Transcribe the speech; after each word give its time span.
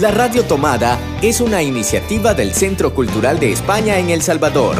La 0.00 0.10
Radio 0.10 0.44
Tomada 0.44 0.98
es 1.22 1.40
una 1.40 1.62
iniciativa 1.62 2.34
del 2.34 2.52
Centro 2.52 2.94
Cultural 2.94 3.40
de 3.40 3.50
España 3.50 3.98
en 3.98 4.10
El 4.10 4.20
Salvador. 4.20 4.76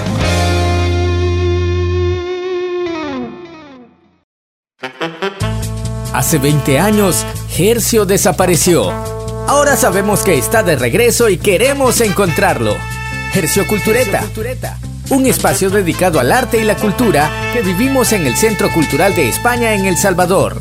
Hace 6.13 6.37
20 6.37 6.79
años, 6.79 7.25
Hercio 7.57 8.05
desapareció. 8.05 8.93
Ahora 9.47 9.77
sabemos 9.77 10.23
que 10.23 10.37
está 10.37 10.63
de 10.63 10.77
regreso 10.77 11.31
y 11.31 11.39
queremos 11.39 12.03
encontrarlo. 12.03 12.77
Hercio 13.35 13.67
Cultureta. 13.67 14.23
Un 15.09 15.25
espacio 15.25 15.71
dedicado 15.71 16.21
al 16.21 16.31
arte 16.31 16.59
y 16.59 16.65
la 16.65 16.77
cultura 16.77 17.31
que 17.55 17.63
vivimos 17.63 18.13
en 18.13 18.27
el 18.27 18.37
Centro 18.37 18.71
Cultural 18.71 19.15
de 19.15 19.31
España 19.31 19.73
en 19.73 19.87
El 19.87 19.97
Salvador. 19.97 20.61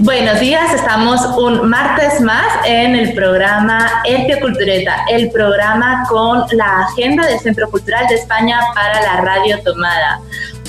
Buenos 0.00 0.38
días, 0.38 0.72
estamos 0.72 1.20
un 1.36 1.68
martes 1.68 2.20
más 2.20 2.46
en 2.64 2.94
el 2.94 3.14
programa 3.14 4.00
Hercio 4.04 4.38
Cultureta, 4.38 5.04
el 5.10 5.28
programa 5.32 6.04
con 6.08 6.44
la 6.52 6.86
agenda 6.86 7.26
del 7.26 7.40
Centro 7.40 7.68
Cultural 7.68 8.06
de 8.06 8.14
España 8.14 8.60
para 8.76 9.02
la 9.02 9.20
Radio 9.22 9.60
Tomada. 9.64 10.20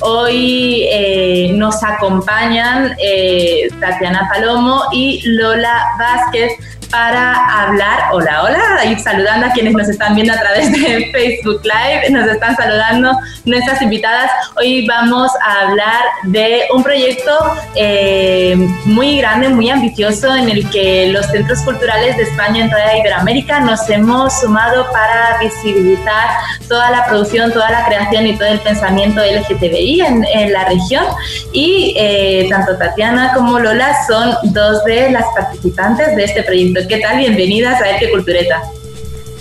Hoy 0.02 0.88
eh, 0.92 1.52
nos 1.54 1.84
acompañan 1.84 2.96
eh, 2.98 3.70
Tatiana 3.80 4.28
Palomo 4.34 4.82
y 4.92 5.22
Lola 5.24 5.80
Vázquez 6.00 6.54
para 6.90 7.34
hablar, 7.64 8.10
hola, 8.12 8.44
hola, 8.44 8.86
y 8.86 8.98
saludando 9.00 9.48
a 9.48 9.52
quienes 9.52 9.74
nos 9.74 9.88
están 9.88 10.16
viendo 10.16 10.34
a 10.34 10.40
través 10.40 10.72
de 10.72 11.10
Facebook 11.14 11.62
Live, 11.64 12.10
nos 12.10 12.28
están 12.28 12.56
saludando 12.56 13.18
nuestras 13.46 13.82
invitadas. 13.82 14.32
Hoy 14.58 14.88
vamos 14.88 15.32
a 15.46 15.68
hablar 15.68 16.04
de 16.24 16.64
un 16.74 16.84
proyecto 16.84 17.32
eh, 17.76 18.56
muy 18.86 19.18
grande, 19.20 19.50
muy 19.50 19.70
ambicioso, 19.70 20.36
en 20.36 20.50
el 20.50 20.70
que 20.70 21.08
los 21.08 21.26
centros 21.28 21.60
culturales 21.62 22.18
de 22.18 22.24
España 22.24 22.64
en 22.64 22.70
toda 22.70 22.98
Iberoamérica 22.98 23.60
nos 23.60 23.88
hemos 23.90 24.40
sumado 24.40 24.88
para 24.92 25.38
visibilizar 25.40 26.30
toda 26.68 26.90
la 26.92 27.06
producción, 27.06 27.52
toda 27.52 27.70
la 27.70 27.86
creación 27.86 28.28
y 28.28 28.38
todo 28.38 28.48
el 28.48 28.60
pensamiento 28.60 29.22
LGTBI 29.22 30.02
en, 30.02 30.54
la 30.54 30.66
región. 30.66 31.06
Y 31.54 31.94
eh, 31.98 32.48
tanto 32.50 32.78
Tatiana 32.78 33.34
como 33.34 33.60
Lola 33.60 33.94
son 34.08 34.36
dos 34.54 34.84
de 34.86 35.12
las 35.12 35.26
participantes 35.36 36.16
de 36.16 36.24
este 36.24 36.44
proyecto. 36.44 36.79
¿Qué 36.88 37.00
tal? 37.00 37.18
Bienvenidas 37.18 37.82
a 37.82 37.90
Este 37.92 38.10
Cultureta. 38.10 38.62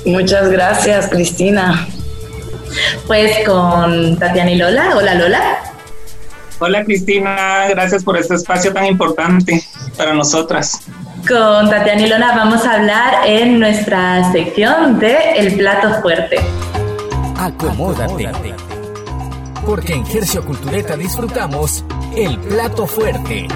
Muchas 0.04 0.50
gracias, 0.50 1.08
Cristina. 1.08 1.86
Pues 3.06 3.46
con 3.46 4.18
Tatiana 4.18 4.50
y 4.50 4.56
Lola. 4.56 4.96
Hola, 4.96 5.14
Lola. 5.14 5.58
Hola, 6.58 6.84
Cristina. 6.84 7.66
Gracias 7.68 8.02
por 8.02 8.16
este 8.16 8.34
espacio 8.34 8.72
tan 8.72 8.86
importante 8.86 9.62
para 9.96 10.14
nosotras. 10.14 10.80
Con 11.28 11.70
Tatiana 11.70 12.02
y 12.02 12.08
Lola 12.08 12.32
vamos 12.34 12.64
a 12.64 12.74
hablar 12.74 13.26
en 13.26 13.60
nuestra 13.60 14.32
sección 14.32 14.98
de 14.98 15.16
El 15.36 15.54
Plato 15.54 16.00
Fuerte. 16.00 16.38
Acomódate. 17.38 18.30
Porque 19.64 19.92
en 19.92 20.06
Gercio 20.06 20.44
Cultureta 20.44 20.96
disfrutamos 20.96 21.84
El 22.16 22.38
Plato 22.38 22.86
Fuerte. 22.86 23.46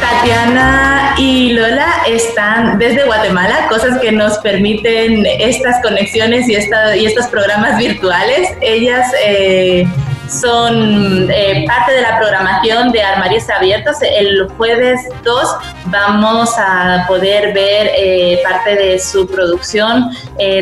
Tatiana 0.00 1.14
y 1.18 1.52
Lola 1.52 2.02
están 2.08 2.78
desde 2.78 3.04
Guatemala, 3.04 3.66
cosas 3.68 3.98
que 4.00 4.10
nos 4.10 4.38
permiten 4.38 5.26
estas 5.26 5.82
conexiones 5.82 6.48
y, 6.48 6.54
esta, 6.54 6.96
y 6.96 7.06
estos 7.06 7.26
programas 7.26 7.76
virtuales. 7.76 8.48
Ellas 8.62 9.12
eh, 9.24 9.86
son 10.28 11.30
eh, 11.30 11.64
parte 11.66 11.92
de 11.92 12.02
la 12.02 12.18
programación 12.18 12.92
de 12.92 13.02
Armarios 13.02 13.50
Abiertos. 13.50 13.96
El 14.00 14.48
jueves 14.56 15.00
2 15.22 15.56
vamos 15.86 16.50
a 16.56 17.04
poder 17.06 17.52
ver 17.52 17.90
eh, 17.96 18.40
parte 18.42 18.76
de 18.76 18.98
su 18.98 19.28
producción. 19.28 20.10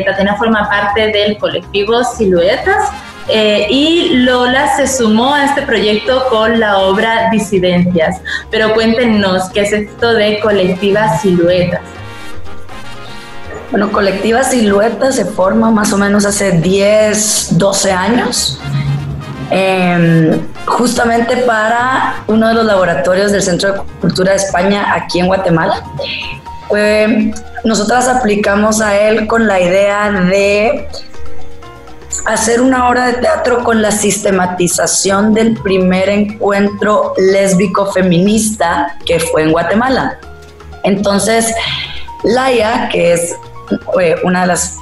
Tatiana 0.05 0.35
forma 0.35 0.69
parte 0.69 1.11
del 1.11 1.37
colectivo 1.37 2.03
Siluetas. 2.03 2.91
Eh, 3.31 3.67
y 3.69 4.09
Lola 4.15 4.75
se 4.75 4.87
sumó 4.87 5.35
a 5.35 5.45
este 5.45 5.61
proyecto 5.61 6.25
con 6.29 6.59
la 6.59 6.79
obra 6.79 7.29
Disidencias. 7.31 8.21
Pero 8.49 8.73
cuéntenos, 8.73 9.49
¿qué 9.53 9.61
es 9.61 9.71
esto 9.71 10.13
de 10.13 10.39
Colectiva 10.39 11.17
Siluetas? 11.19 11.81
Bueno, 13.69 13.91
Colectiva 13.91 14.43
Siluetas 14.43 15.15
se 15.15 15.25
forma 15.25 15.69
más 15.69 15.93
o 15.93 15.97
menos 15.97 16.25
hace 16.25 16.53
10, 16.53 17.57
12 17.57 17.91
años. 17.91 18.59
Em, 19.51 20.41
justamente 20.65 21.37
para 21.37 22.23
uno 22.27 22.47
de 22.47 22.53
los 22.53 22.65
laboratorios 22.65 23.31
del 23.31 23.41
Centro 23.41 23.73
de 23.73 23.79
Cultura 23.99 24.31
de 24.31 24.37
España 24.37 24.93
aquí 24.93 25.19
en 25.19 25.27
Guatemala. 25.27 25.83
nosotras 27.63 28.07
aplicamos 28.07 28.79
a 28.79 28.95
él 28.95 29.25
con 29.27 29.47
la 29.47 29.59
idea 29.59 30.11
de 30.11 30.87
hacer 32.25 32.61
una 32.61 32.89
obra 32.89 33.07
de 33.07 33.13
teatro 33.13 33.63
con 33.63 33.81
la 33.81 33.91
sistematización 33.91 35.33
del 35.33 35.57
primer 35.61 36.09
encuentro 36.09 37.13
lésbico 37.17 37.91
feminista 37.91 38.97
que 39.05 39.19
fue 39.19 39.43
en 39.43 39.51
Guatemala. 39.51 40.19
Entonces, 40.83 41.53
Laia, 42.23 42.89
que 42.89 43.13
es 43.13 43.35
una 44.23 44.41
de 44.41 44.47
las, 44.47 44.77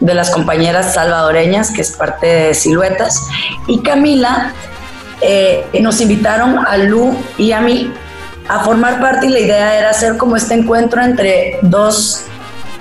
de 0.00 0.14
las 0.14 0.30
compañeras 0.30 0.94
salvadoreñas, 0.94 1.70
que 1.70 1.82
es 1.82 1.92
parte 1.92 2.26
de 2.26 2.54
Siluetas, 2.54 3.26
y 3.66 3.80
Camila, 3.82 4.52
eh, 5.20 5.66
nos 5.80 6.00
invitaron 6.00 6.64
a 6.66 6.76
Lu 6.76 7.16
y 7.36 7.52
a 7.52 7.60
mí 7.60 7.92
a 8.48 8.60
formar 8.60 9.00
parte 9.00 9.26
y 9.26 9.30
la 9.30 9.40
idea 9.40 9.78
era 9.78 9.90
hacer 9.90 10.16
como 10.16 10.36
este 10.36 10.54
encuentro 10.54 11.02
entre 11.02 11.58
dos 11.62 12.24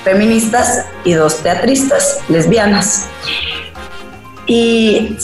feministas 0.03 0.85
y 1.03 1.13
dos 1.13 1.41
teatristas 1.41 2.19
lesbianas 2.29 3.07
y 4.47 5.17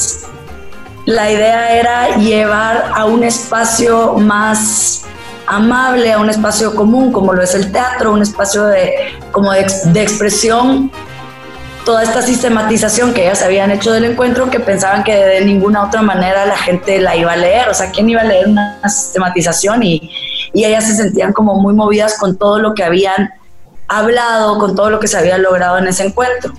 la 1.06 1.31
idea 1.31 1.73
era 1.73 2.17
llevar 2.17 2.91
a 2.94 3.06
un 3.06 3.23
espacio 3.23 4.13
más 4.16 5.03
amable, 5.47 6.13
a 6.13 6.19
un 6.19 6.29
espacio 6.29 6.75
común 6.75 7.11
como 7.11 7.33
lo 7.33 7.41
es 7.41 7.56
el 7.56 7.72
teatro, 7.72 8.13
un 8.13 8.22
espacio 8.22 8.66
de, 8.66 8.94
como 9.31 9.51
de, 9.51 10.01
expresión, 10.01 10.91
toda 11.85 12.03
esta 12.03 12.22
sistematización 12.22 13.13
que 13.13 13.23
ellas 13.23 13.41
habían 13.41 13.72
hecho 13.72 13.91
del 13.91 14.06
encuentro 14.06 14.50
que 14.50 14.59
pensaban 14.59 15.03
que 15.03 15.13
de 15.13 15.44
ninguna 15.44 15.83
otra 15.83 16.01
manera 16.01 16.45
la 16.45 16.56
gente 16.57 17.01
la 17.01 17.16
iba 17.16 17.33
a 17.33 17.38
leer, 17.38 17.67
o 17.67 17.73
sea, 17.73 17.91
¿quién 17.91 18.09
iba 18.09 18.22
a 18.22 18.25
leer 18.25 18.47
una 18.47 18.79
sistematización? 18.88 19.83
Y, 19.83 20.09
y 20.53 20.63
ellas 20.63 20.85
se 20.88 20.95
sentían 20.95 21.33
como 21.33 21.56
muy 21.56 21.73
movidas 21.73 22.17
con 22.17 22.38
todo 22.38 22.59
lo 22.59 22.73
que 22.73 22.83
habían 22.83 23.31
hablado, 23.89 24.57
con 24.57 24.75
todo 24.75 24.89
lo 24.89 25.00
que 25.00 25.07
se 25.07 25.17
había 25.17 25.38
logrado 25.38 25.78
en 25.78 25.88
ese 25.88 26.06
encuentro. 26.06 26.53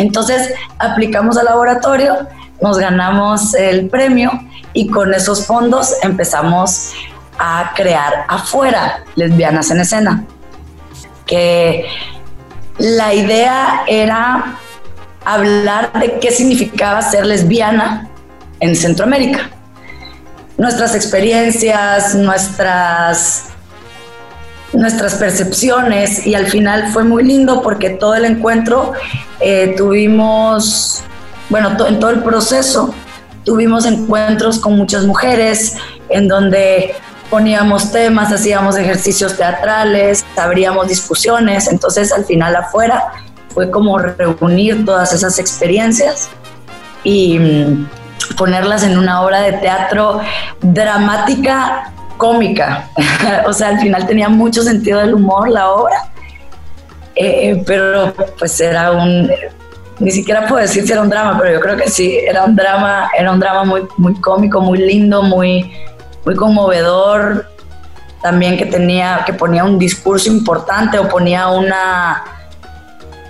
Entonces 0.00 0.54
aplicamos 0.78 1.36
al 1.36 1.44
laboratorio, 1.44 2.26
nos 2.62 2.78
ganamos 2.78 3.54
el 3.54 3.90
premio 3.90 4.30
y 4.72 4.88
con 4.88 5.12
esos 5.12 5.46
fondos 5.46 5.94
empezamos 6.02 6.92
a 7.38 7.72
crear 7.76 8.24
afuera 8.26 9.04
lesbianas 9.14 9.70
en 9.70 9.80
escena. 9.80 10.24
Que 11.26 11.84
la 12.78 13.12
idea 13.12 13.82
era 13.86 14.56
hablar 15.26 15.92
de 15.92 16.18
qué 16.18 16.30
significaba 16.30 17.02
ser 17.02 17.26
lesbiana 17.26 18.08
en 18.60 18.74
Centroamérica. 18.74 19.50
Nuestras 20.56 20.94
experiencias, 20.94 22.14
nuestras 22.14 23.49
nuestras 24.72 25.14
percepciones 25.14 26.26
y 26.26 26.34
al 26.34 26.46
final 26.46 26.92
fue 26.92 27.04
muy 27.04 27.24
lindo 27.24 27.62
porque 27.62 27.90
todo 27.90 28.14
el 28.14 28.24
encuentro 28.24 28.92
eh, 29.40 29.74
tuvimos, 29.76 31.02
bueno, 31.48 31.76
en 31.86 31.98
todo 31.98 32.10
el 32.10 32.22
proceso 32.22 32.94
tuvimos 33.44 33.86
encuentros 33.86 34.58
con 34.58 34.76
muchas 34.76 35.06
mujeres 35.06 35.76
en 36.08 36.28
donde 36.28 36.94
poníamos 37.30 37.92
temas, 37.92 38.32
hacíamos 38.32 38.76
ejercicios 38.76 39.36
teatrales, 39.36 40.24
abríamos 40.36 40.88
discusiones, 40.88 41.68
entonces 41.68 42.12
al 42.12 42.24
final 42.24 42.56
afuera 42.56 43.12
fue 43.54 43.70
como 43.70 43.98
reunir 43.98 44.84
todas 44.84 45.12
esas 45.12 45.38
experiencias 45.38 46.28
y 47.02 47.38
mm, 47.38 47.88
ponerlas 48.36 48.82
en 48.82 48.98
una 48.98 49.22
obra 49.22 49.40
de 49.40 49.52
teatro 49.54 50.20
dramática 50.60 51.92
cómica. 52.20 52.88
o 53.46 53.52
sea, 53.52 53.68
al 53.68 53.80
final 53.80 54.06
tenía 54.06 54.28
mucho 54.28 54.62
sentido 54.62 55.00
del 55.00 55.14
humor 55.14 55.48
la 55.48 55.70
obra. 55.70 56.04
Eh, 57.16 57.62
pero 57.66 58.14
pues 58.38 58.60
era 58.60 58.92
un, 58.92 59.28
ni 60.00 60.10
siquiera 60.10 60.46
puedo 60.46 60.62
decir 60.62 60.86
si 60.86 60.92
era 60.92 61.02
un 61.02 61.10
drama, 61.10 61.36
pero 61.38 61.52
yo 61.52 61.60
creo 61.60 61.76
que 61.76 61.90
sí, 61.90 62.16
era 62.16 62.44
un 62.44 62.56
drama, 62.56 63.10
era 63.16 63.30
un 63.30 63.38
drama 63.38 63.64
muy, 63.64 63.82
muy 63.98 64.14
cómico, 64.14 64.60
muy 64.60 64.78
lindo, 64.78 65.22
muy, 65.22 65.72
muy 66.24 66.34
conmovedor, 66.34 67.46
también 68.22 68.56
que 68.56 68.64
tenía, 68.66 69.22
que 69.26 69.34
ponía 69.34 69.64
un 69.64 69.78
discurso 69.78 70.30
importante 70.30 70.98
o 70.98 71.08
ponía 71.08 71.48
una, 71.48 72.24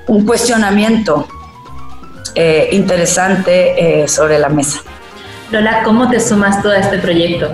un 0.06 0.24
cuestionamiento 0.24 1.26
eh, 2.36 2.68
interesante 2.72 4.02
eh, 4.02 4.08
sobre 4.08 4.38
la 4.38 4.48
mesa. 4.48 4.80
Lola, 5.50 5.82
¿cómo 5.82 6.08
te 6.08 6.20
sumas 6.20 6.62
tú 6.62 6.68
a 6.68 6.78
este 6.78 6.98
proyecto? 6.98 7.50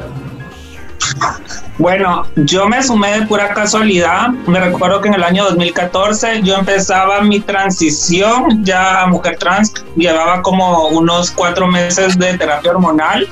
Bueno, 1.78 2.26
yo 2.36 2.66
me 2.66 2.82
sumé 2.82 3.20
de 3.20 3.26
pura 3.26 3.52
casualidad. 3.52 4.28
Me 4.46 4.58
recuerdo 4.60 5.02
que 5.02 5.08
en 5.08 5.14
el 5.14 5.22
año 5.22 5.44
2014 5.44 6.42
yo 6.42 6.56
empezaba 6.56 7.20
mi 7.20 7.40
transición 7.40 8.64
ya 8.64 9.02
a 9.02 9.06
mujer 9.06 9.36
trans. 9.38 9.74
Llevaba 9.94 10.40
como 10.40 10.88
unos 10.88 11.30
cuatro 11.30 11.66
meses 11.66 12.18
de 12.18 12.38
terapia 12.38 12.70
hormonal 12.70 13.28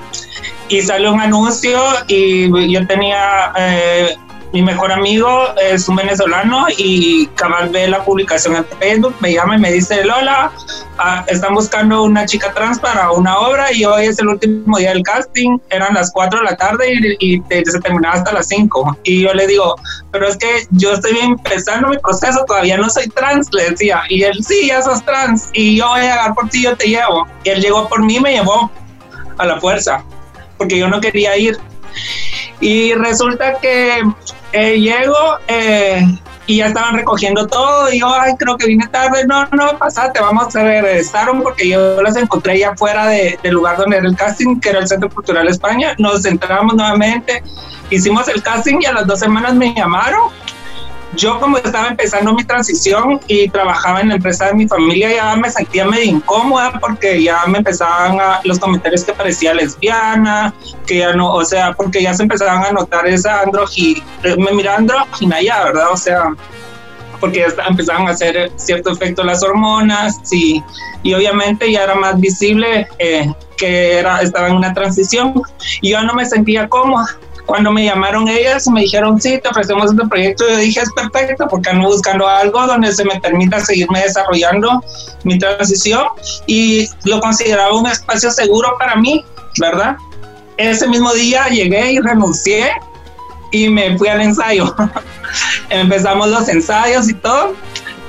y 0.68 0.82
salió 0.82 1.12
un 1.12 1.20
anuncio 1.20 1.78
y 2.06 2.72
yo 2.72 2.86
tenía 2.86 3.52
eh, 3.56 4.16
mi 4.54 4.62
mejor 4.62 4.92
amigo 4.92 5.52
es 5.60 5.88
un 5.88 5.96
venezolano 5.96 6.66
y 6.78 7.26
cabal 7.34 7.70
ve 7.70 7.88
la 7.88 8.04
publicación 8.04 8.54
en 8.54 8.64
Facebook, 8.78 9.12
me 9.18 9.32
llama 9.32 9.56
y 9.56 9.58
me 9.58 9.72
dice, 9.72 10.04
Lola, 10.04 10.52
ah, 10.98 11.24
están 11.26 11.54
buscando 11.54 12.04
una 12.04 12.24
chica 12.24 12.52
trans 12.54 12.78
para 12.78 13.10
una 13.10 13.36
obra 13.36 13.72
y 13.72 13.84
hoy 13.84 14.06
es 14.06 14.20
el 14.20 14.28
último 14.28 14.78
día 14.78 14.90
del 14.90 15.02
casting, 15.02 15.58
eran 15.70 15.94
las 15.94 16.12
4 16.12 16.38
de 16.38 16.44
la 16.44 16.56
tarde 16.56 17.16
y, 17.18 17.42
se 17.48 17.80
terminaba 17.80 18.14
hasta 18.14 18.32
las 18.32 18.46
5. 18.46 18.98
Y 19.02 19.22
yo 19.22 19.34
le 19.34 19.48
digo, 19.48 19.74
pero 20.12 20.28
es 20.28 20.36
que 20.36 20.68
yo 20.70 20.92
estoy 20.92 21.18
empezando 21.18 21.88
mi 21.88 21.98
proceso, 21.98 22.44
todavía 22.46 22.76
no 22.78 22.88
soy 22.88 23.08
trans, 23.08 23.52
le 23.52 23.70
decía. 23.70 24.02
Y 24.08 24.22
él, 24.22 24.38
sí, 24.46 24.68
ya 24.68 24.82
sos 24.82 25.04
trans 25.04 25.48
y 25.52 25.78
yo 25.78 25.88
voy 25.88 25.98
a 25.98 26.02
llegar 26.02 26.34
por 26.34 26.48
ti, 26.48 26.62
yo 26.62 26.76
te 26.76 26.86
llevo. 26.86 27.26
Y 27.42 27.48
él 27.48 27.60
llegó 27.60 27.88
por 27.88 28.04
mí, 28.04 28.20
me 28.20 28.34
llevó 28.34 28.70
a 29.36 29.46
la 29.46 29.60
fuerza, 29.60 30.04
porque 30.58 30.78
yo 30.78 30.86
no 30.86 31.00
quería 31.00 31.36
ir. 31.36 31.58
Y 32.60 32.94
resulta 32.94 33.54
que 33.60 34.02
eh, 34.52 34.80
llego 34.80 35.16
eh, 35.48 36.02
y 36.46 36.58
ya 36.58 36.66
estaban 36.66 36.94
recogiendo 36.94 37.46
todo 37.46 37.92
y 37.92 38.00
yo, 38.00 38.14
ay, 38.14 38.34
creo 38.38 38.56
que 38.56 38.66
vine 38.66 38.86
tarde. 38.88 39.26
No, 39.26 39.46
no, 39.52 39.78
pasate, 39.78 40.20
vamos 40.20 40.54
a 40.54 40.62
regresaron 40.62 41.42
porque 41.42 41.68
yo 41.68 42.00
las 42.02 42.16
encontré 42.16 42.58
ya 42.58 42.74
fuera 42.76 43.06
de, 43.06 43.38
del 43.42 43.54
lugar 43.54 43.76
donde 43.76 43.96
era 43.96 44.06
el 44.06 44.16
casting, 44.16 44.60
que 44.60 44.70
era 44.70 44.80
el 44.80 44.88
Centro 44.88 45.10
Cultural 45.10 45.48
España. 45.48 45.94
Nos 45.98 46.24
entramos 46.24 46.74
nuevamente, 46.74 47.42
hicimos 47.90 48.28
el 48.28 48.42
casting 48.42 48.78
y 48.80 48.86
a 48.86 48.92
las 48.92 49.06
dos 49.06 49.20
semanas 49.20 49.54
me 49.54 49.74
llamaron 49.74 50.30
yo 51.16 51.40
como 51.40 51.58
estaba 51.58 51.88
empezando 51.88 52.34
mi 52.34 52.44
transición 52.44 53.20
y 53.26 53.48
trabajaba 53.48 54.00
en 54.00 54.08
la 54.08 54.14
empresa 54.16 54.46
de 54.46 54.54
mi 54.54 54.66
familia, 54.66 55.14
ya 55.14 55.36
me 55.36 55.50
sentía 55.50 55.84
medio 55.84 56.04
incómoda 56.04 56.78
porque 56.80 57.22
ya 57.22 57.44
me 57.46 57.58
empezaban 57.58 58.20
a, 58.20 58.40
los 58.44 58.58
comentarios 58.58 59.04
que 59.04 59.12
parecía 59.12 59.54
lesbiana, 59.54 60.52
que 60.86 60.98
ya 60.98 61.12
no, 61.14 61.32
o 61.32 61.44
sea, 61.44 61.72
porque 61.72 62.02
ya 62.02 62.14
se 62.14 62.22
empezaban 62.22 62.64
a 62.64 62.72
notar 62.72 63.06
esa 63.06 63.40
androgi, 63.42 64.02
me 64.38 64.52
miraba 64.52 64.78
andrógina 64.78 65.40
ya, 65.42 65.64
¿verdad? 65.64 65.86
O 65.92 65.96
sea, 65.96 66.34
porque 67.20 67.40
ya 67.40 67.64
empezaban 67.64 68.06
a 68.08 68.10
hacer 68.10 68.50
cierto 68.56 68.92
efecto 68.92 69.24
las 69.24 69.42
hormonas 69.42 70.20
y, 70.32 70.62
y 71.02 71.14
obviamente 71.14 71.70
ya 71.70 71.84
era 71.84 71.94
más 71.94 72.20
visible 72.20 72.86
eh, 72.98 73.32
que 73.56 73.98
era, 73.98 74.20
estaba 74.20 74.48
en 74.48 74.56
una 74.56 74.74
transición 74.74 75.42
y 75.80 75.90
yo 75.90 76.02
no 76.02 76.14
me 76.14 76.26
sentía 76.26 76.68
cómoda 76.68 77.06
cuando 77.46 77.70
me 77.72 77.84
llamaron 77.84 78.28
ellas, 78.28 78.66
me 78.68 78.82
dijeron, 78.82 79.20
sí, 79.20 79.38
te 79.42 79.48
ofrecemos 79.48 79.90
este 79.90 80.06
proyecto, 80.06 80.48
yo 80.48 80.56
dije, 80.56 80.80
es 80.80 80.90
perfecto, 80.92 81.46
porque 81.48 81.70
ando 81.70 81.88
buscando 81.88 82.26
algo 82.26 82.66
donde 82.66 82.92
se 82.92 83.04
me 83.04 83.20
permita 83.20 83.60
seguirme 83.60 84.00
desarrollando 84.00 84.82
mi 85.24 85.38
transición 85.38 86.04
y 86.46 86.88
lo 87.04 87.20
consideraba 87.20 87.74
un 87.74 87.86
espacio 87.86 88.30
seguro 88.30 88.74
para 88.78 88.96
mí, 88.96 89.24
¿verdad? 89.60 89.96
Ese 90.56 90.88
mismo 90.88 91.12
día 91.12 91.48
llegué 91.48 91.92
y 91.92 91.98
renuncié 92.00 92.70
y 93.50 93.68
me 93.68 93.96
fui 93.98 94.08
al 94.08 94.20
ensayo. 94.20 94.74
Empezamos 95.70 96.28
los 96.28 96.48
ensayos 96.48 97.08
y 97.08 97.14
todo. 97.14 97.54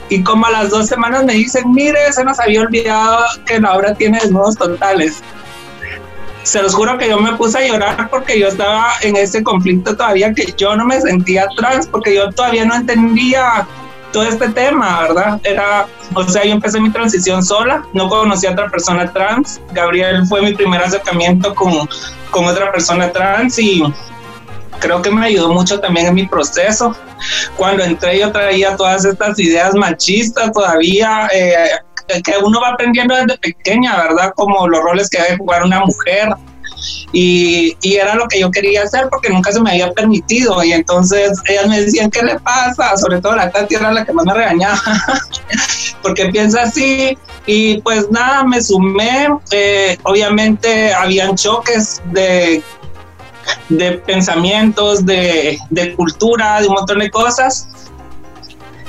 Y 0.10 0.24
como 0.24 0.46
a 0.46 0.52
las 0.52 0.70
dos 0.70 0.88
semanas 0.88 1.24
me 1.24 1.34
dicen, 1.34 1.72
mire, 1.72 2.14
se 2.14 2.24
nos 2.24 2.40
había 2.40 2.62
olvidado 2.62 3.26
que 3.46 3.60
la 3.60 3.76
obra 3.76 3.96
tiene 3.96 4.20
desnudos 4.20 4.56
totales 4.56 5.22
se 6.46 6.62
los 6.62 6.76
juro 6.76 6.96
que 7.00 7.10
yo 7.10 7.20
me 7.20 7.34
puse 7.34 7.58
a 7.58 7.68
llorar 7.68 8.08
porque 8.10 8.40
yo 8.40 8.48
estaba 8.48 8.94
en 9.02 9.16
ese 9.16 9.44
conflicto 9.44 9.96
todavía 9.98 10.32
que 10.32 10.54
yo 10.56 10.76
no 10.76 10.86
me 10.86 11.02
sentía 11.02 11.48
trans 11.58 11.88
porque 11.88 12.14
yo 12.14 12.30
todavía 12.32 12.66
no 12.66 12.76
entendía 12.76 13.68
todo 14.14 14.24
este 14.24 14.50
tema, 14.50 15.02
¿verdad? 15.02 15.42
Era, 15.44 15.88
o 16.14 16.24
sea, 16.24 16.46
yo 16.46 16.52
empecé 16.52 16.80
mi 16.80 16.92
transición 16.92 17.44
sola, 17.44 17.84
no 17.94 18.08
conocí 18.08 18.46
a 18.46 18.52
otra 18.52 18.70
persona 18.70 19.12
trans. 19.12 19.60
Gabriel 19.74 20.26
fue 20.28 20.42
mi 20.42 20.54
primer 20.54 20.82
acercamiento 20.84 21.54
con, 21.56 21.90
con 22.30 22.46
otra 22.46 22.72
persona 22.72 23.12
trans 23.12 23.58
y 23.58 23.84
creo 24.80 25.02
que 25.02 25.10
me 25.10 25.26
ayudó 25.26 25.52
mucho 25.52 25.80
también 25.80 26.06
en 26.06 26.14
mi 26.14 26.28
proceso. 26.28 26.96
Cuando 27.58 27.84
entré 27.84 28.20
yo 28.20 28.32
traía 28.32 28.76
todas 28.78 29.04
estas 29.04 29.40
ideas 29.40 29.74
machistas 29.74 30.52
todavía, 30.52 31.28
eh, 31.34 31.56
que 32.08 32.34
uno 32.44 32.62
va 32.62 32.70
aprendiendo 32.70 33.16
desde 33.16 33.38
pequeña, 33.38 33.96
¿verdad? 33.98 34.34
Como 34.36 34.68
los 34.68 34.82
roles 34.82 35.10
que 35.10 35.22
debe 35.22 35.38
jugar 35.38 35.64
una 35.64 35.82
mujer. 35.82 36.30
Y, 37.12 37.76
y, 37.82 37.96
era 37.96 38.16
lo 38.16 38.28
que 38.28 38.40
yo 38.40 38.52
quería 38.52 38.84
hacer 38.84 39.08
porque 39.10 39.30
nunca 39.30 39.52
se 39.52 39.62
me 39.62 39.72
había 39.72 39.92
permitido. 39.94 40.64
Y 40.64 40.74
entonces 40.74 41.40
ellas 41.48 41.68
me 41.68 41.82
decían, 41.82 42.12
¿qué 42.12 42.22
le 42.22 42.40
pasa? 42.40 42.96
Sobre 42.98 43.22
todo 43.22 43.36
la 43.36 43.50
Tati 43.50 43.76
era 43.76 43.92
la 43.92 44.06
que 44.06 44.14
más 44.14 44.26
me 44.26 44.34
regañaba, 44.34 44.80
porque 46.02 46.28
piensa 46.28 46.64
así. 46.64 47.18
Y 47.46 47.80
pues 47.82 48.10
nada, 48.12 48.44
me 48.44 48.62
sumé. 48.62 49.30
Eh, 49.52 49.98
obviamente 50.04 50.94
habían 50.94 51.36
choques 51.36 52.02
de, 52.12 52.62
de 53.70 53.92
pensamientos, 53.94 55.06
de, 55.06 55.58
de 55.70 55.96
cultura, 55.96 56.62
de 56.62 56.68
un 56.68 56.74
montón 56.74 57.00
de 57.00 57.10
cosas 57.10 57.70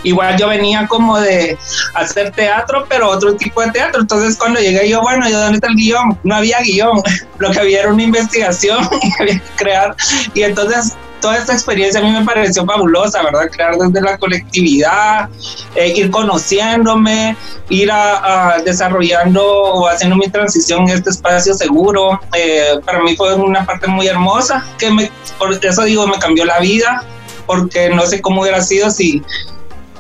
igual 0.07 0.37
yo 0.39 0.49
venía 0.49 0.87
como 0.87 1.19
de 1.19 1.59
hacer 1.95 2.31
teatro, 2.31 2.87
pero 2.89 3.11
otro 3.11 3.35
tipo 3.35 3.61
de 3.61 3.73
teatro. 3.73 4.03
Entonces 4.03 4.37
cuando 4.37 4.61
llegué 4.61 4.89
yo, 4.89 5.03
bueno, 5.03 5.29
¿yo 5.29 5.39
dónde 5.39 5.57
está 5.57 5.67
el 5.67 5.75
guion? 5.75 6.17
No 6.23 6.37
había 6.37 6.61
guion, 6.61 7.03
lo 7.39 7.51
que 7.51 7.61
había 7.61 7.81
era 7.81 7.93
una 7.93 8.03
investigación 8.03 8.89
y 9.03 9.23
había 9.23 9.35
que 9.41 9.51
crear. 9.57 9.97
Y 10.33 10.43
entonces 10.43 10.97
toda 11.21 11.39
esta 11.39 11.55
experiencia 11.55 12.01
a 12.01 12.05
mí 12.05 12.11
me 12.13 12.25
pareció 12.25 12.65
fabulosa, 12.65 13.21
¿verdad? 13.23 13.51
Crear 13.51 13.77
desde 13.77 14.01
la 14.01 14.17
colectividad, 14.17 15.29
eh, 15.75 15.93
ir 15.97 16.11
conociéndome, 16.11 17.37
ir 17.69 17.91
a, 17.91 18.59
desarrollando 18.65 19.45
o 19.45 19.89
haciendo 19.89 20.15
mi 20.15 20.29
transición 20.29 20.83
en 20.83 20.91
este 20.91 21.11
espacio 21.11 21.55
seguro. 21.55 22.21
Eh, 22.33 22.79
para 22.85 23.03
mí 23.03 23.17
fue 23.17 23.35
una 23.35 23.67
parte 23.67 23.89
muy 23.89 24.07
hermosa, 24.07 24.65
que 24.79 24.89
me, 24.91 25.11
por 25.37 25.53
eso 25.53 25.83
digo, 25.83 26.07
me 26.07 26.19
cambió 26.19 26.45
la 26.45 26.61
vida, 26.61 27.03
porque 27.47 27.89
no 27.89 28.07
sé 28.07 28.21
cómo 28.21 28.43
hubiera 28.43 28.63
sido 28.63 28.91
si 28.91 29.23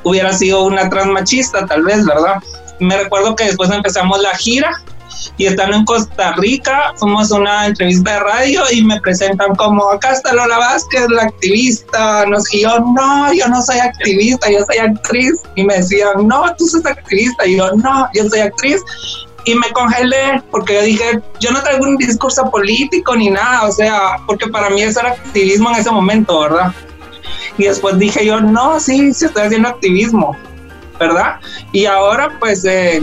hubiera 0.06 0.32
sido 0.32 0.62
una 0.62 0.88
transmachista, 0.88 1.67
tal 1.67 1.82
vez, 1.82 2.06
¿verdad? 2.06 2.37
Me 2.79 2.97
recuerdo 2.97 3.35
que 3.35 3.44
después 3.44 3.70
empezamos 3.70 4.20
la 4.20 4.37
gira 4.37 4.70
y 5.37 5.47
estando 5.47 5.76
en 5.76 5.85
Costa 5.85 6.32
Rica, 6.35 6.93
fuimos 6.97 7.32
a 7.32 7.37
una 7.37 7.67
entrevista 7.67 8.12
de 8.12 8.20
radio 8.20 8.62
y 8.70 8.85
me 8.85 9.00
presentan 9.00 9.56
como, 9.56 9.91
acá 9.91 10.12
está 10.12 10.32
Lola 10.32 10.58
Vázquez, 10.58 11.08
la 11.08 11.25
activista, 11.25 12.25
no 12.26 12.38
sé, 12.41 12.61
yo, 12.61 12.79
no, 12.79 13.32
yo 13.32 13.49
no 13.49 13.61
soy 13.62 13.79
activista, 13.79 14.49
yo 14.49 14.58
soy 14.64 14.79
actriz, 14.79 15.35
y 15.56 15.64
me 15.64 15.79
decían, 15.79 16.29
no, 16.29 16.54
tú 16.57 16.66
sos 16.66 16.87
activista, 16.87 17.45
y 17.45 17.57
yo, 17.57 17.73
no, 17.73 18.09
yo 18.14 18.28
soy 18.28 18.40
actriz, 18.40 18.81
y 19.45 19.54
me 19.54 19.69
congelé 19.73 20.42
porque 20.50 20.75
yo 20.75 20.83
dije, 20.83 21.21
yo 21.40 21.50
no 21.50 21.62
traigo 21.62 21.85
un 21.85 21.97
discurso 21.97 22.49
político 22.50 23.16
ni 23.16 23.31
nada, 23.31 23.66
o 23.66 23.73
sea, 23.73 24.19
porque 24.26 24.47
para 24.49 24.71
mí 24.71 24.83
eso 24.83 25.00
era 25.00 25.11
activismo 25.11 25.71
en 25.71 25.76
ese 25.76 25.90
momento, 25.90 26.40
¿verdad? 26.40 26.73
Y 27.59 27.64
después 27.64 27.99
dije 27.99 28.25
yo, 28.25 28.40
no, 28.40 28.81
sí, 28.81 29.12
sí 29.12 29.26
estoy 29.26 29.45
haciendo 29.45 29.69
activismo, 29.69 30.37
¿verdad? 30.99 31.37
Y 31.73 31.87
ahora 31.87 32.37
pues 32.38 32.64
eh, 32.64 33.02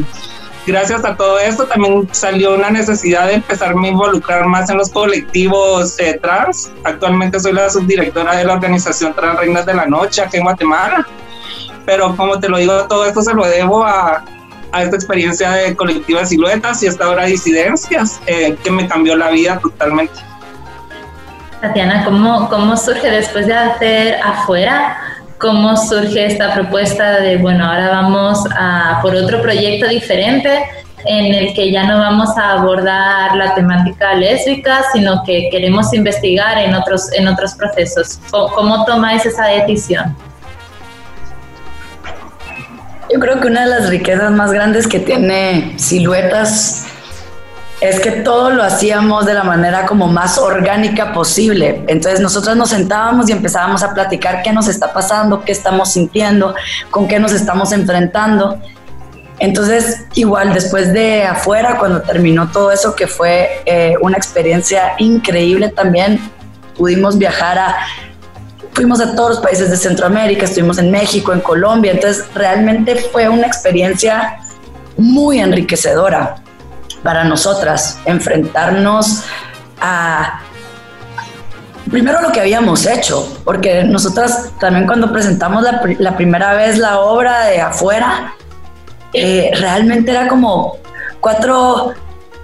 gracias 0.65 1.03
a 1.05 1.15
todo 1.15 1.39
esto 1.39 1.65
también 1.65 2.07
salió 2.11 2.55
una 2.55 2.69
necesidad 2.69 3.27
de 3.27 3.35
empezarme 3.35 3.87
a 3.87 3.91
involucrar 3.91 4.45
más 4.45 4.69
en 4.69 4.77
los 4.77 4.89
colectivos 4.89 5.99
eh, 5.99 6.19
trans. 6.21 6.71
Actualmente 6.83 7.39
soy 7.39 7.53
la 7.53 7.69
subdirectora 7.69 8.35
de 8.35 8.45
la 8.45 8.53
organización 8.53 9.13
Trans 9.13 9.39
Reinas 9.39 9.65
de 9.65 9.73
la 9.73 9.85
Noche 9.85 10.21
aquí 10.21 10.37
en 10.37 10.43
Guatemala. 10.43 11.07
Pero 11.85 12.15
como 12.15 12.39
te 12.39 12.47
lo 12.47 12.57
digo, 12.57 12.87
todo 12.87 13.05
esto 13.05 13.21
se 13.21 13.33
lo 13.33 13.45
debo 13.45 13.83
a, 13.83 14.23
a 14.73 14.83
esta 14.83 14.95
experiencia 14.95 15.51
de 15.51 15.75
colectivas 15.75 16.29
siluetas 16.29 16.81
y 16.83 16.87
esta 16.87 17.09
hora 17.09 17.23
de 17.23 17.31
disidencias 17.31 18.19
eh, 18.25 18.55
que 18.63 18.71
me 18.71 18.87
cambió 18.87 19.15
la 19.15 19.29
vida 19.29 19.59
totalmente. 19.59 20.13
Tatiana, 21.63 22.03
¿cómo, 22.03 22.49
¿cómo 22.49 22.75
surge 22.75 23.09
después 23.09 23.47
de 23.47 23.53
hacer 23.53 24.19
afuera? 24.21 24.97
¿Cómo 25.37 25.77
surge 25.77 26.25
esta 26.25 26.53
propuesta 26.53 27.21
de, 27.21 27.37
bueno, 27.37 27.63
ahora 27.63 27.87
vamos 27.89 28.43
a 28.53 28.99
por 29.01 29.15
otro 29.15 29.41
proyecto 29.41 29.87
diferente 29.87 30.65
en 31.05 31.33
el 31.33 31.53
que 31.53 31.71
ya 31.71 31.85
no 31.85 31.99
vamos 31.99 32.37
a 32.37 32.59
abordar 32.59 33.37
la 33.37 33.55
temática 33.55 34.13
lésbica, 34.13 34.81
sino 34.91 35.23
que 35.23 35.47
queremos 35.49 35.93
investigar 35.93 36.57
en 36.57 36.75
otros, 36.75 37.09
en 37.13 37.29
otros 37.29 37.53
procesos? 37.53 38.19
¿Cómo, 38.29 38.49
cómo 38.49 38.83
tomáis 38.83 39.25
esa 39.25 39.45
decisión? 39.45 40.13
Yo 43.09 43.21
creo 43.21 43.39
que 43.39 43.47
una 43.47 43.61
de 43.61 43.69
las 43.69 43.89
riquezas 43.89 44.31
más 44.31 44.51
grandes 44.51 44.85
que 44.85 44.99
tiene 44.99 45.75
Siluetas 45.77 46.92
es 47.83 47.99
que 47.99 48.11
todo 48.11 48.49
lo 48.49 48.63
hacíamos 48.63 49.25
de 49.25 49.33
la 49.33 49.43
manera 49.43 49.85
como 49.85 50.07
más 50.07 50.37
orgánica 50.37 51.11
posible. 51.11 51.83
Entonces 51.87 52.21
nosotros 52.21 52.55
nos 52.55 52.69
sentábamos 52.69 53.29
y 53.29 53.33
empezábamos 53.33 53.83
a 53.83 53.93
platicar 53.93 54.41
qué 54.41 54.53
nos 54.53 54.69
está 54.69 54.93
pasando, 54.93 55.43
qué 55.43 55.51
estamos 55.51 55.91
sintiendo, 55.91 56.55
con 56.89 57.09
qué 57.09 57.19
nos 57.19 57.33
estamos 57.33 57.73
enfrentando. 57.73 58.57
Entonces, 59.37 60.05
igual 60.13 60.53
después 60.53 60.93
de 60.93 61.23
afuera, 61.23 61.77
cuando 61.77 62.01
terminó 62.01 62.49
todo 62.49 62.71
eso, 62.71 62.95
que 62.95 63.05
fue 63.05 63.61
eh, 63.65 63.95
una 64.01 64.15
experiencia 64.15 64.93
increíble 64.99 65.67
también, 65.67 66.21
pudimos 66.77 67.17
viajar 67.17 67.59
a 67.59 67.75
fuimos 68.71 69.01
a 69.01 69.13
todos 69.13 69.31
los 69.31 69.39
países 69.41 69.69
de 69.69 69.75
Centroamérica, 69.75 70.45
estuvimos 70.45 70.77
en 70.77 70.89
México, 70.89 71.33
en 71.33 71.41
Colombia, 71.41 71.91
entonces 71.91 72.25
realmente 72.33 72.95
fue 72.95 73.27
una 73.27 73.45
experiencia 73.45 74.39
muy 74.97 75.39
enriquecedora 75.39 76.42
para 77.03 77.23
nosotras, 77.25 77.99
enfrentarnos 78.05 79.23
a 79.79 80.41
primero 81.91 82.21
lo 82.21 82.31
que 82.31 82.39
habíamos 82.39 82.85
hecho, 82.85 83.27
porque 83.43 83.83
nosotras 83.83 84.51
también 84.59 84.87
cuando 84.87 85.11
presentamos 85.11 85.63
la, 85.99 86.15
primera 86.15 86.53
vez 86.53 86.77
la 86.77 87.01
obra 87.01 87.45
de 87.45 87.61
afuera, 87.61 88.33
eh, 89.13 89.51
realmente 89.59 90.11
era 90.11 90.27
como 90.27 90.77
cuatro 91.19 91.93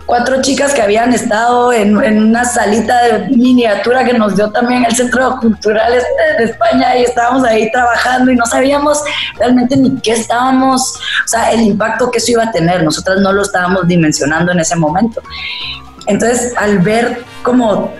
cuatro 0.09 0.41
chicas 0.41 0.73
que 0.73 0.81
habían 0.81 1.13
estado 1.13 1.71
en, 1.71 1.95
una 1.95 2.43
salita 2.43 2.99
de 3.03 3.29
miniatura 3.29 4.03
que 4.03 4.13
nos 4.13 4.35
dio 4.35 4.49
también 4.49 4.83
el 4.83 4.95
Centro 4.95 5.37
Cultural 5.39 5.93
de 6.39 6.45
España 6.45 6.97
y 6.97 7.03
estábamos 7.03 7.43
ahí 7.43 7.71
trabajando 7.71 8.31
y 8.31 8.35
no 8.35 8.43
sabíamos 8.47 9.03
realmente 9.37 9.77
ni 9.77 9.95
qué 10.01 10.13
estábamos, 10.13 10.95
o 10.95 11.27
sea, 11.27 11.51
el 11.51 11.61
impacto 11.61 12.09
que 12.09 12.17
eso 12.17 12.31
iba 12.31 12.45
a 12.45 12.51
tener, 12.51 12.83
nosotras 12.83 13.19
no 13.21 13.31
lo 13.31 13.43
estábamos 13.43 13.87
dimensionando 13.87 14.51
en 14.51 14.59
ese 14.59 14.75
momento. 14.75 15.21
Entonces, 16.07 16.53
al 16.57 16.79
ver 16.79 17.23
como 17.43 17.93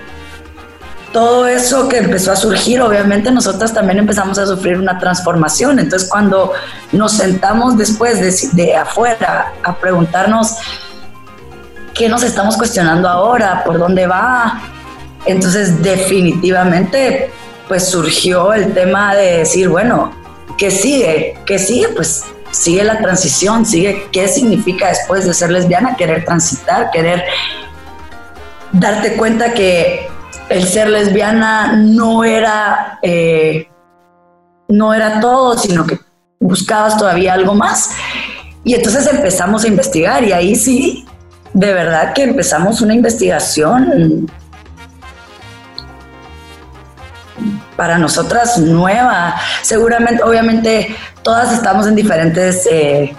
todo 1.14 1.46
eso 1.46 1.88
que 1.90 2.00
empezó 2.00 2.32
a 2.32 2.36
surgir, 2.36 2.82
obviamente 2.82 3.30
nosotras 3.30 3.72
también 3.72 4.00
empezamos 4.00 4.40
a 4.40 4.48
sufrir 4.48 4.78
una 4.78 4.98
transformación. 4.98 5.78
Entonces, 5.78 6.10
cuando 6.10 6.54
nos 6.92 7.12
sentamos 7.12 7.78
después 7.78 8.20
de, 8.20 8.64
de 8.64 8.76
afuera 8.76 9.54
a 9.64 9.76
preguntarnos, 9.76 10.56
¿qué 12.00 12.08
nos 12.08 12.24
estamos 12.24 12.56
cuestionando 12.56 13.10
ahora? 13.10 13.62
¿Por 13.66 13.78
dónde 13.78 14.08
va? 14.08 14.62
Entonces, 15.26 15.84
definitivamente, 15.84 17.30
pues 17.68 17.90
surgió 17.90 18.54
el 18.54 18.74
tema 18.74 19.14
de 19.14 19.40
decir, 19.40 19.68
bueno, 19.68 20.14
¿qué 20.58 20.72
sigue? 20.72 21.38
¿Qué 21.46 21.60
sigue? 21.60 21.90
Pues 21.90 22.24
sigue 22.52 22.86
la 22.86 23.00
transición, 23.00 23.66
sigue 23.66 24.08
qué 24.14 24.30
significa 24.30 24.88
después 24.88 25.26
de 25.26 25.34
ser 25.34 25.52
lesbiana, 25.52 25.98
querer 25.98 26.24
transitar, 26.24 26.90
querer 26.92 27.22
darte 28.72 29.18
cuenta 29.18 29.54
que 29.54 30.08
el 30.48 30.66
ser 30.66 30.90
lesbiana 30.90 31.76
no 31.76 32.24
era, 32.24 32.98
eh, 33.04 33.68
no 34.70 34.94
era 34.94 35.20
todo, 35.20 35.58
sino 35.58 35.86
que 35.86 36.00
buscabas 36.40 36.98
todavía 36.98 37.34
algo 37.34 37.56
más. 37.56 37.92
Y 38.64 38.74
entonces 38.74 39.06
empezamos 39.08 39.66
a 39.66 39.68
investigar 39.68 40.24
y 40.24 40.32
ahí 40.32 40.56
sí 40.56 41.06
de 41.54 41.74
verdad 41.74 42.14
que 42.14 42.24
empezamos 42.24 42.82
una 42.82 42.94
investigación 42.94 44.30
para 47.76 47.98
nosotras 47.98 48.58
nueva. 48.58 49.36
Seguramente, 49.62 50.22
obviamente, 50.24 50.96
todas 51.24 51.54
estamos 51.54 51.88
en 51.88 51.96
diferentes 51.96 52.68
eh, 52.70 53.16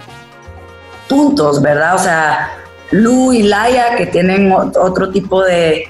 puntos, 1.08 1.62
¿verdad? 1.62 1.94
O 1.94 1.98
sea, 1.98 2.52
Lu 2.90 3.32
y 3.32 3.42
Laia, 3.42 3.96
que 3.96 4.06
tienen 4.06 4.52
otro 4.52 5.10
tipo 5.10 5.42
de, 5.42 5.88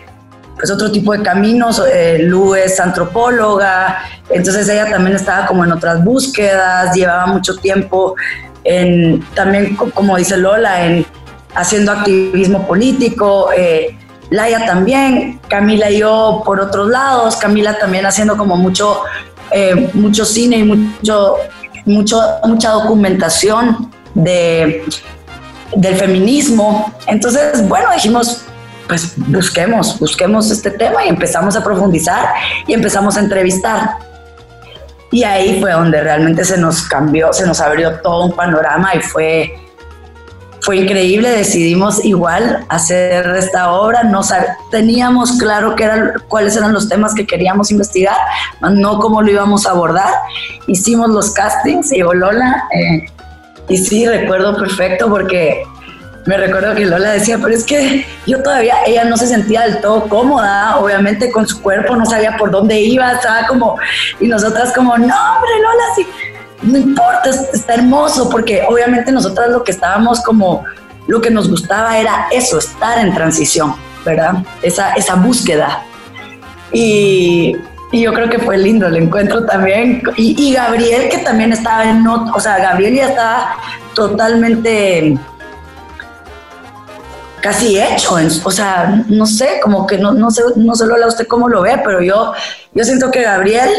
pues 0.56 0.70
otro 0.70 0.92
tipo 0.92 1.12
de 1.12 1.22
caminos. 1.22 1.82
Eh, 1.92 2.20
Lu 2.22 2.54
es 2.54 2.78
antropóloga, 2.78 4.02
entonces 4.28 4.68
ella 4.68 4.88
también 4.88 5.16
estaba 5.16 5.46
como 5.46 5.64
en 5.64 5.72
otras 5.72 6.04
búsquedas, 6.04 6.94
llevaba 6.94 7.26
mucho 7.26 7.56
tiempo 7.56 8.14
en, 8.62 9.24
también 9.34 9.74
como 9.74 10.16
dice 10.16 10.36
Lola, 10.36 10.84
en 10.84 11.06
haciendo 11.54 11.92
activismo 11.92 12.66
político, 12.66 13.50
eh, 13.56 13.96
Laia 14.30 14.64
también, 14.64 15.40
Camila 15.48 15.90
y 15.90 15.98
yo 15.98 16.42
por 16.44 16.60
otros 16.60 16.88
lados, 16.88 17.36
Camila 17.36 17.76
también 17.78 18.06
haciendo 18.06 18.36
como 18.36 18.56
mucho, 18.56 19.02
eh, 19.50 19.90
mucho 19.92 20.24
cine 20.24 20.58
y 20.58 20.62
mucho, 20.62 21.34
mucho, 21.84 22.20
mucha 22.44 22.70
documentación 22.70 23.90
de, 24.14 24.84
del 25.74 25.96
feminismo. 25.96 26.94
Entonces, 27.08 27.66
bueno, 27.68 27.88
dijimos, 27.92 28.42
pues 28.86 29.14
busquemos, 29.16 29.98
busquemos 29.98 30.50
este 30.50 30.70
tema 30.70 31.04
y 31.04 31.08
empezamos 31.08 31.56
a 31.56 31.64
profundizar 31.64 32.28
y 32.68 32.72
empezamos 32.72 33.16
a 33.16 33.20
entrevistar. 33.20 33.96
Y 35.12 35.24
ahí 35.24 35.60
fue 35.60 35.72
donde 35.72 36.00
realmente 36.00 36.44
se 36.44 36.56
nos 36.56 36.82
cambió, 36.82 37.32
se 37.32 37.44
nos 37.46 37.60
abrió 37.60 38.00
todo 38.00 38.26
un 38.26 38.32
panorama 38.32 38.94
y 38.94 39.00
fue 39.00 39.58
fue 40.70 40.76
increíble, 40.76 41.30
decidimos 41.30 42.04
igual 42.04 42.64
hacer 42.68 43.26
esta 43.36 43.72
obra, 43.72 44.04
no 44.04 44.20
teníamos 44.70 45.32
claro 45.32 45.74
qué 45.74 45.82
eran, 45.82 46.12
cuáles 46.28 46.56
eran 46.56 46.72
los 46.72 46.88
temas 46.88 47.12
que 47.12 47.26
queríamos 47.26 47.72
investigar, 47.72 48.14
no 48.60 49.00
cómo 49.00 49.20
lo 49.20 49.32
íbamos 49.32 49.66
a 49.66 49.70
abordar, 49.70 50.14
hicimos 50.68 51.10
los 51.10 51.32
castings 51.32 51.90
y 51.90 51.98
Lola, 51.98 52.68
eh, 52.72 53.04
y 53.68 53.78
sí, 53.78 54.06
recuerdo 54.06 54.56
perfecto 54.56 55.10
porque 55.10 55.64
me 56.26 56.36
recuerdo 56.36 56.72
que 56.76 56.86
Lola 56.86 57.10
decía, 57.14 57.36
pero 57.42 57.52
es 57.52 57.64
que 57.64 58.06
yo 58.28 58.40
todavía, 58.40 58.76
ella 58.86 59.02
no 59.06 59.16
se 59.16 59.26
sentía 59.26 59.62
del 59.62 59.80
todo 59.80 60.08
cómoda, 60.08 60.78
obviamente 60.78 61.32
con 61.32 61.48
su 61.48 61.60
cuerpo, 61.60 61.96
no 61.96 62.06
sabía 62.06 62.36
por 62.36 62.52
dónde 62.52 62.78
iba, 62.80 63.10
estaba 63.10 63.44
como, 63.48 63.76
y 64.20 64.28
nosotras 64.28 64.72
como, 64.72 64.96
no, 64.96 65.16
hombre, 65.16 65.50
Lola, 65.62 65.84
sí 65.96 66.06
no 66.62 66.78
importa, 66.78 67.30
está 67.52 67.74
hermoso, 67.74 68.28
porque 68.28 68.62
obviamente 68.68 69.12
nosotras 69.12 69.50
lo 69.50 69.64
que 69.64 69.72
estábamos 69.72 70.20
como, 70.20 70.64
lo 71.06 71.20
que 71.20 71.30
nos 71.30 71.48
gustaba 71.48 71.98
era 71.98 72.28
eso, 72.30 72.58
estar 72.58 72.98
en 72.98 73.14
transición, 73.14 73.74
¿verdad? 74.04 74.34
Esa, 74.62 74.92
esa 74.94 75.14
búsqueda. 75.14 75.82
Y, 76.72 77.56
yo 77.92 78.12
creo 78.12 78.30
que 78.30 78.38
fue 78.38 78.56
lindo 78.56 78.86
el 78.86 78.96
encuentro 78.96 79.44
también. 79.44 80.00
Y, 80.16 80.54
Gabriel, 80.54 81.08
que 81.08 81.18
también 81.18 81.52
estaba 81.52 81.90
en, 81.90 82.06
o 82.06 82.38
sea, 82.38 82.58
Gabriel 82.58 82.94
ya 82.94 83.08
estaba 83.08 83.56
totalmente 83.94 85.18
casi 87.42 87.80
hecho, 87.80 88.16
o 88.44 88.50
sea, 88.50 89.02
no 89.08 89.26
sé, 89.26 89.60
como 89.62 89.86
que 89.86 89.96
no, 89.96 90.12
no 90.12 90.30
sé, 90.30 90.42
no 90.56 90.74
sé 90.74 90.84
usted 90.84 91.26
cómo 91.26 91.48
lo 91.48 91.62
ve, 91.62 91.80
pero 91.82 92.02
yo, 92.02 92.34
yo 92.74 92.84
siento 92.84 93.10
que 93.10 93.22
Gabriel 93.22 93.70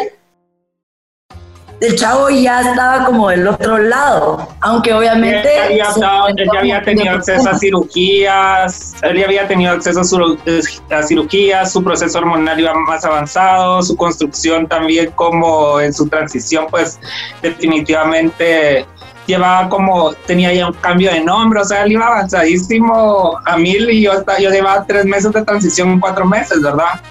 el 1.81 1.95
chavo 1.95 2.29
ya 2.29 2.61
estaba 2.61 3.05
como 3.05 3.29
del 3.29 3.47
otro 3.47 3.79
lado, 3.79 4.47
aunque 4.59 4.93
obviamente... 4.93 5.49
Él, 5.67 5.77
ya 5.77 6.59
había 6.59 6.83
tenido 6.83 7.15
acceso 7.15 7.49
a 7.49 7.57
cirugías, 7.57 8.93
él 9.01 9.17
ya 9.17 9.25
había 9.25 9.47
tenido 9.47 9.73
acceso 9.73 10.01
a, 10.01 11.03
cirugías, 11.03 11.71
su 11.71 11.83
proceso 11.83 12.19
hormonal 12.19 12.59
iba 12.59 12.73
más 12.75 13.03
avanzado, 13.03 13.81
su 13.81 13.95
construcción 13.95 14.67
también 14.67 15.11
como 15.15 15.81
en 15.81 15.91
su 15.91 16.07
transición, 16.07 16.67
pues 16.69 16.99
definitivamente 17.41 18.85
llevaba 19.25 19.67
como, 19.67 20.13
tenía 20.27 20.53
ya 20.53 20.67
un 20.67 20.73
cambio 20.73 21.11
de 21.11 21.21
nombre, 21.21 21.61
o 21.61 21.65
sea, 21.65 21.83
él 21.83 21.93
iba 21.93 22.05
avanzadísimo 22.05 23.39
a 23.43 23.57
mil 23.57 23.89
y 23.89 24.03
yo, 24.03 24.23
yo 24.39 24.51
llevaba 24.51 24.85
tres 24.85 25.05
meses 25.05 25.31
de 25.31 25.43
transición, 25.43 25.99
cuatro 25.99 26.25
meses, 26.25 26.61
¿verdad? 26.61 27.01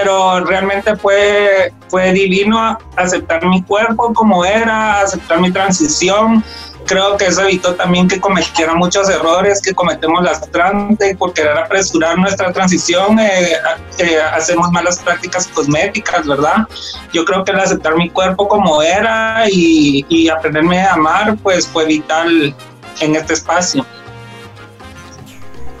Pero 0.00 0.44
realmente 0.44 0.94
fue, 0.96 1.72
fue 1.88 2.12
divino 2.12 2.78
aceptar 2.96 3.44
mi 3.46 3.62
cuerpo 3.62 4.12
como 4.12 4.44
era, 4.44 5.00
aceptar 5.00 5.40
mi 5.40 5.50
transición. 5.50 6.44
Creo 6.86 7.16
que 7.16 7.26
eso 7.26 7.42
evitó 7.42 7.74
también 7.74 8.06
que 8.06 8.20
cometiera 8.20 8.74
muchos 8.74 9.08
errores 9.08 9.60
que 9.60 9.74
cometemos 9.74 10.22
las 10.22 10.48
trans 10.52 10.98
por 11.18 11.32
querer 11.32 11.58
apresurar 11.58 12.16
nuestra 12.16 12.52
transición, 12.52 13.18
eh, 13.18 13.54
eh, 13.98 14.18
hacemos 14.32 14.70
malas 14.70 14.98
prácticas 15.00 15.48
cosméticas, 15.48 16.26
¿verdad? 16.26 16.68
Yo 17.12 17.24
creo 17.24 17.42
que 17.42 17.50
el 17.52 17.58
aceptar 17.58 17.96
mi 17.96 18.10
cuerpo 18.10 18.46
como 18.46 18.82
era 18.82 19.46
y, 19.50 20.04
y 20.08 20.28
aprenderme 20.28 20.80
a 20.82 20.92
amar, 20.92 21.36
pues 21.42 21.66
fue 21.66 21.86
vital 21.86 22.54
en 23.00 23.16
este 23.16 23.32
espacio. 23.32 23.84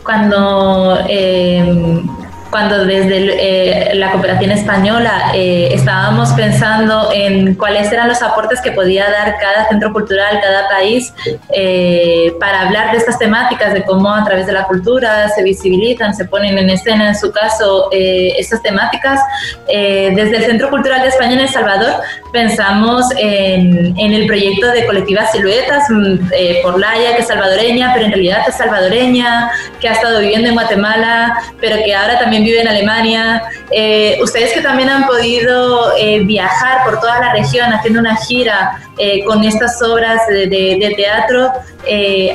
Cuando 0.02 0.98
eh, 1.08 2.02
cuando 2.50 2.84
desde 2.84 3.90
eh, 3.90 3.94
la 3.94 4.12
cooperación 4.12 4.50
española 4.50 5.32
eh, 5.34 5.68
estábamos 5.72 6.30
pensando 6.32 7.10
en 7.12 7.54
cuáles 7.54 7.90
eran 7.92 8.08
los 8.08 8.22
aportes 8.22 8.60
que 8.60 8.72
podía 8.72 9.10
dar 9.10 9.36
cada 9.38 9.68
centro 9.68 9.92
cultural, 9.92 10.40
cada 10.40 10.68
país, 10.68 11.12
eh, 11.52 12.34
para 12.38 12.62
hablar 12.62 12.92
de 12.92 12.98
estas 12.98 13.18
temáticas, 13.18 13.74
de 13.74 13.84
cómo 13.84 14.12
a 14.12 14.24
través 14.24 14.46
de 14.46 14.52
la 14.52 14.64
cultura 14.64 15.28
se 15.30 15.42
visibilizan, 15.42 16.14
se 16.14 16.24
ponen 16.24 16.56
en 16.58 16.70
escena, 16.70 17.08
en 17.08 17.16
su 17.16 17.32
caso, 17.32 17.88
estas 17.92 18.62
temáticas. 18.62 19.20
desde 19.66 20.36
el 20.36 20.44
Centro 20.44 20.70
Cultural 20.70 21.02
de 21.02 21.08
España 21.08 21.34
en 21.34 21.40
El 21.40 21.48
Salvador 21.48 21.94
pensamos 22.32 23.06
en, 23.18 23.94
en 23.98 24.12
el 24.12 24.26
proyecto 24.26 24.68
de 24.68 24.86
colectivas 24.86 25.32
siluetas 25.32 25.84
mm, 25.90 26.18
por 26.62 26.78
Laia, 26.78 27.14
que 27.14 27.22
es 27.22 27.28
salvadoreña, 27.28 27.92
pero 27.94 28.06
en 28.06 28.12
realidad 28.12 28.40
es 28.48 28.56
salvadoreña, 28.56 29.50
que 29.80 29.88
ha 29.88 29.92
estado 29.92 30.20
viviendo 30.20 30.48
en 30.48 30.54
Guatemala, 30.54 31.38
pero 31.60 31.76
que 31.84 31.94
ahora 31.94 32.18
también 32.18 32.35
vive 32.44 32.60
en 32.60 32.68
Alemania. 32.68 33.42
Eh, 33.70 34.18
ustedes 34.22 34.52
que 34.52 34.60
también 34.60 34.88
han 34.88 35.06
podido 35.06 35.96
eh, 35.96 36.20
viajar 36.20 36.84
por 36.84 37.00
toda 37.00 37.20
la 37.20 37.32
región 37.32 37.72
haciendo 37.72 38.00
una 38.00 38.16
gira 38.16 38.78
eh, 38.98 39.24
con 39.24 39.44
estas 39.44 39.80
obras 39.82 40.20
de, 40.28 40.94
teatro, 40.96 41.52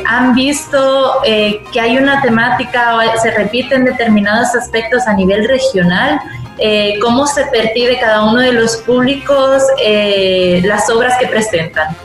han 0.06 0.36
visto 0.36 1.22
que 1.24 1.80
hay 1.80 1.98
una 1.98 2.22
temática 2.22 2.96
o 2.96 3.20
se 3.20 3.32
repiten 3.32 3.84
determinados 3.84 4.56
aspectos 4.56 5.08
a 5.08 5.14
nivel 5.14 5.48
regional 5.48 6.20
cómo 7.02 7.26
se 7.26 7.46
percibe 7.46 8.00
cada 8.00 8.24
uno 8.24 8.40
de 8.42 8.54
los 8.54 8.78
públicos 8.78 9.64
las 10.64 10.90
obras 10.90 11.18
que 11.20 11.28
presentan. 11.28 11.96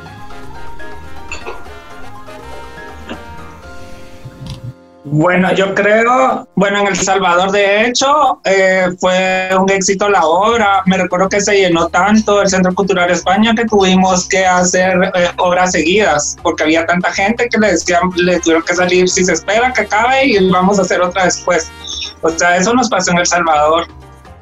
Bueno, 5.18 5.50
yo 5.54 5.74
creo, 5.74 6.46
bueno, 6.56 6.80
en 6.80 6.88
El 6.88 6.96
Salvador 6.96 7.50
de 7.50 7.86
hecho 7.86 8.38
eh, 8.44 8.88
fue 9.00 9.48
un 9.58 9.70
éxito 9.70 10.10
la 10.10 10.22
obra. 10.26 10.82
Me 10.84 10.98
recuerdo 10.98 11.30
que 11.30 11.40
se 11.40 11.56
llenó 11.56 11.88
tanto 11.88 12.42
el 12.42 12.48
Centro 12.50 12.74
Cultural 12.74 13.10
España 13.10 13.54
que 13.54 13.64
tuvimos 13.64 14.28
que 14.28 14.44
hacer 14.44 15.10
eh, 15.14 15.30
obras 15.38 15.72
seguidas 15.72 16.36
porque 16.42 16.64
había 16.64 16.84
tanta 16.84 17.10
gente 17.12 17.48
que 17.48 17.58
le 17.58 17.72
decían, 17.72 18.10
le 18.16 18.40
tuvieron 18.40 18.62
que 18.62 18.74
salir 18.74 19.08
si 19.08 19.24
se 19.24 19.32
espera 19.32 19.72
que 19.72 19.80
acabe 19.80 20.26
y 20.26 20.50
vamos 20.50 20.78
a 20.78 20.82
hacer 20.82 21.00
otra 21.00 21.24
después. 21.24 21.72
O 22.20 22.28
sea, 22.28 22.58
eso 22.58 22.74
nos 22.74 22.90
pasó 22.90 23.12
en 23.12 23.18
El 23.20 23.26
Salvador. 23.26 23.86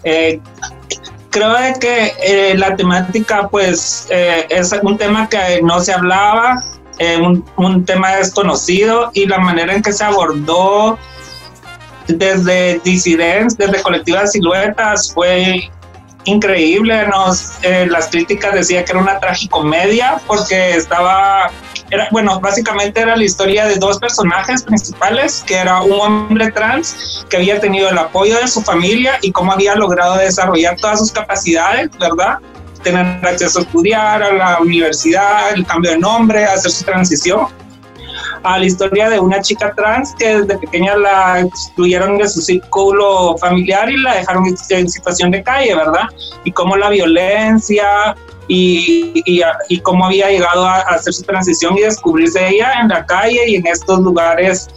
Eh, 0.03 0.41
creo 1.31 1.55
que 1.79 2.53
la 2.57 2.75
temática 2.75 3.47
pues 3.49 4.09
es 4.11 4.73
un 4.83 4.99
tema 4.99 5.29
que 5.29 5.61
no 5.63 5.79
se 5.79 5.93
hablaba 5.93 6.61
eh, 6.99 7.21
un, 7.57 7.85
tema 7.85 8.17
desconocido 8.17 9.11
y 9.15 9.27
la 9.27 9.39
manera 9.39 9.75
en 9.75 9.83
que 9.83 9.93
se 9.93 10.05
abordó 10.05 10.99
desde 12.07 12.81
disidencias, 12.85 13.57
desde 13.57 13.83
colectivas 13.83 14.33
siluetas, 14.33 15.13
fue 15.13 15.71
increíble. 16.25 17.07
Nos, 17.09 17.59
eh, 17.63 17.87
las 17.91 18.09
críticas 18.09 18.55
decían 18.55 18.85
que 18.85 18.93
era 18.93 19.01
una 19.01 19.19
tragicomedia 19.19 20.21
porque 20.27 20.77
estaba, 20.77 21.51
era, 21.91 22.09
bueno, 22.11 22.41
básicamente 22.41 23.01
era 23.01 23.17
la 23.17 23.25
historia 23.25 23.67
de 23.67 23.77
dos 23.77 23.99
personajes 23.99 24.63
principales, 24.63 25.43
que 25.47 25.57
era 25.57 25.83
un 25.83 26.01
hombre 26.01 26.51
trans 26.53 27.25
que 27.29 27.39
había 27.39 27.61
tenido 27.61 27.89
el 27.89 27.99
apoyo 27.99 28.39
de 28.39 28.49
su 28.49 28.63
familia 28.63 29.19
y 29.23 29.33
cómo 29.33 29.53
había 29.53 29.75
logrado 29.75 30.17
desarrollar 30.17 30.77
todas 30.77 31.01
sus 31.01 31.13
capacidades, 31.13 31.91
¿verdad? 31.99 32.39
Tener 32.85 33.07
acceso 33.27 33.59
a 33.59 33.63
estudiar, 33.63 34.23
a 34.23 34.33
la 34.33 34.61
universidad, 34.61 35.53
el 35.55 35.67
cambio 35.67 35.93
de 35.93 35.99
nombre, 35.99 36.45
hacer 36.45 36.71
su 36.71 36.85
transición. 36.85 37.47
A 38.45 38.59
la 38.59 38.67
historia 38.67 39.09
de 39.09 39.19
una 39.19 39.41
chica 39.41 39.73
trans 39.75 40.15
que 40.17 40.41
desde 40.41 40.59
pequeña 40.59 40.97
la 40.97 41.41
excluyeron 41.41 42.19
de 42.19 42.29
su 42.29 42.41
círculo 42.43 43.37
familiar 43.39 43.91
y 43.91 43.97
la 43.97 44.17
dejaron 44.17 44.45
en 44.47 44.89
situación 44.89 45.31
de 45.31 45.43
calle, 45.43 45.75
¿verdad? 45.75 46.09
Y 46.45 46.53
cómo 46.53 46.77
la 46.77 46.91
violencia 46.91 48.15
y, 48.47 49.23
y, 49.25 49.43
y 49.69 49.81
cómo 49.81 50.05
había 50.07 50.29
llegado 50.29 50.67
a 50.67 50.81
hacer 50.81 51.15
su 51.15 51.23
transición 51.23 51.77
y 51.79 51.83
descubrirse 51.83 52.47
ella 52.47 52.75
en 52.83 52.89
la 52.89 53.05
calle 53.07 53.49
y 53.49 53.57
en 53.57 53.67
estos 53.67 54.01
lugares 54.01 54.69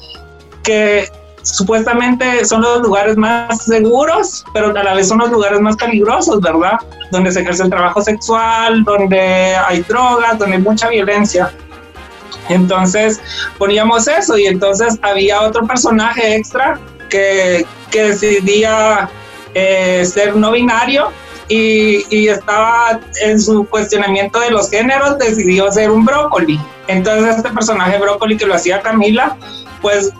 que 0.63 1.09
supuestamente 1.47 2.45
son 2.45 2.61
los 2.61 2.81
lugares 2.81 3.17
más 3.17 3.63
seguros, 3.63 4.45
pero 4.53 4.77
a 4.77 4.83
la 4.83 4.93
vez 4.93 5.07
son 5.07 5.19
los 5.19 5.31
lugares 5.31 5.59
más 5.61 5.75
peligrosos, 5.77 6.41
¿verdad? 6.41 6.73
Donde 7.11 7.31
se 7.31 7.41
ejerce 7.41 7.63
el 7.63 7.69
trabajo 7.69 8.01
sexual, 8.01 8.83
donde 8.83 9.55
hay 9.55 9.81
drogas, 9.81 10.37
donde 10.37 10.57
hay 10.57 10.61
mucha 10.61 10.89
violencia. 10.89 11.51
Entonces 12.49 13.21
poníamos 13.57 14.07
eso 14.07 14.37
y 14.37 14.45
entonces 14.45 14.99
había 15.01 15.41
otro 15.41 15.65
personaje 15.65 16.35
extra 16.35 16.79
que, 17.09 17.65
que 17.91 18.03
decidía 18.03 19.09
eh, 19.53 20.05
ser 20.05 20.35
no 20.35 20.51
binario 20.51 21.11
y, 21.49 22.03
y, 22.09 22.27
estaba 22.27 22.99
en 23.23 23.39
su 23.39 23.65
cuestionamiento 23.67 24.39
de 24.41 24.51
los 24.51 24.69
géneros, 24.69 25.17
decidió 25.17 25.71
ser 25.71 25.91
un 25.91 26.03
brócoli. 26.03 26.59
Entonces 26.87 27.37
este 27.37 27.49
personaje 27.51 27.97
brócoli 27.97 28.35
que 28.35 28.45
lo 28.45 28.53
hacía 28.53 28.81
Camila, 28.81 29.37
pues 29.81 30.11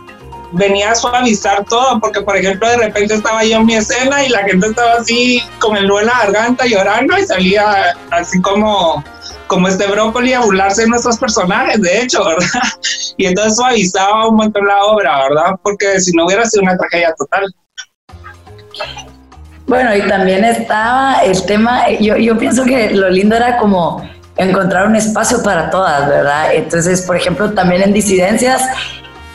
venía 0.51 0.91
a 0.91 0.95
suavizar 0.95 1.65
todo, 1.65 1.99
porque 1.99 2.21
por 2.21 2.37
ejemplo 2.37 2.69
de 2.69 2.77
repente 2.77 3.15
estaba 3.15 3.43
yo 3.43 3.57
en 3.57 3.65
mi 3.65 3.75
escena 3.75 4.23
y 4.23 4.29
la 4.29 4.43
gente 4.43 4.67
estaba 4.67 4.93
así 4.93 5.41
con 5.59 5.75
el 5.75 5.87
nudo 5.87 6.01
en 6.01 6.07
la 6.07 6.19
garganta 6.19 6.65
llorando 6.65 7.17
y 7.17 7.23
salía 7.23 7.95
así 8.11 8.41
como, 8.41 9.03
como 9.47 9.67
este 9.67 9.87
brócoli 9.87 10.33
a 10.33 10.41
burlarse 10.41 10.83
de 10.83 10.89
nuestros 10.89 11.17
personajes, 11.17 11.81
de 11.81 12.01
hecho, 12.01 12.23
¿verdad? 12.23 12.45
Y 13.19 13.25
entonces 13.25 13.55
suavizaba 13.55 14.29
un 14.29 14.35
montón 14.35 14.67
la 14.67 14.83
obra, 14.85 15.23
¿verdad? 15.27 15.55
Porque 15.63 15.99
si 15.99 16.11
no 16.11 16.25
hubiera 16.25 16.45
sido 16.45 16.63
una 16.63 16.77
tragedia 16.77 17.13
total. 17.17 17.45
Bueno, 19.65 19.95
y 19.95 20.07
también 20.07 20.45
estaba 20.45 21.21
el 21.25 21.43
tema, 21.45 21.89
yo, 21.99 22.15
yo 22.15 22.37
pienso 22.37 22.63
que 22.63 22.91
lo 22.91 23.09
lindo 23.09 23.35
era 23.35 23.57
como 23.57 24.07
encontrar 24.37 24.87
un 24.87 24.95
espacio 24.95 25.41
para 25.43 25.69
todas, 25.69 26.07
¿verdad? 26.07 26.53
Entonces, 26.53 27.01
por 27.01 27.17
ejemplo, 27.17 27.51
también 27.51 27.81
en 27.81 27.91
disidencias 27.91 28.61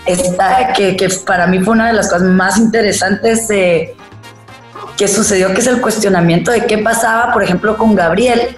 esta, 0.06 0.72
que, 0.72 1.08
para 1.26 1.46
mí 1.46 1.60
fue 1.60 1.74
una 1.74 1.88
de 1.88 1.92
las 1.92 2.08
cosas 2.08 2.28
más 2.28 2.58
interesantes 2.58 3.46
que 3.48 5.08
sucedió, 5.08 5.52
que 5.54 5.60
es 5.60 5.66
el 5.66 5.80
cuestionamiento 5.80 6.50
de 6.50 6.66
qué 6.66 6.78
pasaba, 6.78 7.32
por 7.32 7.42
ejemplo, 7.42 7.76
con 7.76 7.94
Gabriel, 7.94 8.56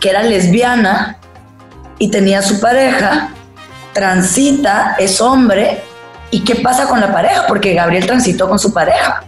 que 0.00 0.10
era 0.10 0.22
lesbiana 0.22 1.18
y 1.98 2.10
tenía 2.10 2.42
su 2.42 2.60
pareja, 2.60 3.30
transita, 3.92 4.96
es 4.98 5.20
hombre, 5.20 5.82
y 6.30 6.40
qué 6.40 6.56
pasa 6.56 6.88
con 6.88 7.00
la 7.00 7.12
pareja, 7.12 7.46
porque 7.46 7.74
Gabriel 7.74 8.06
transitó 8.06 8.48
con 8.48 8.58
su 8.58 8.72
pareja. 8.72 9.22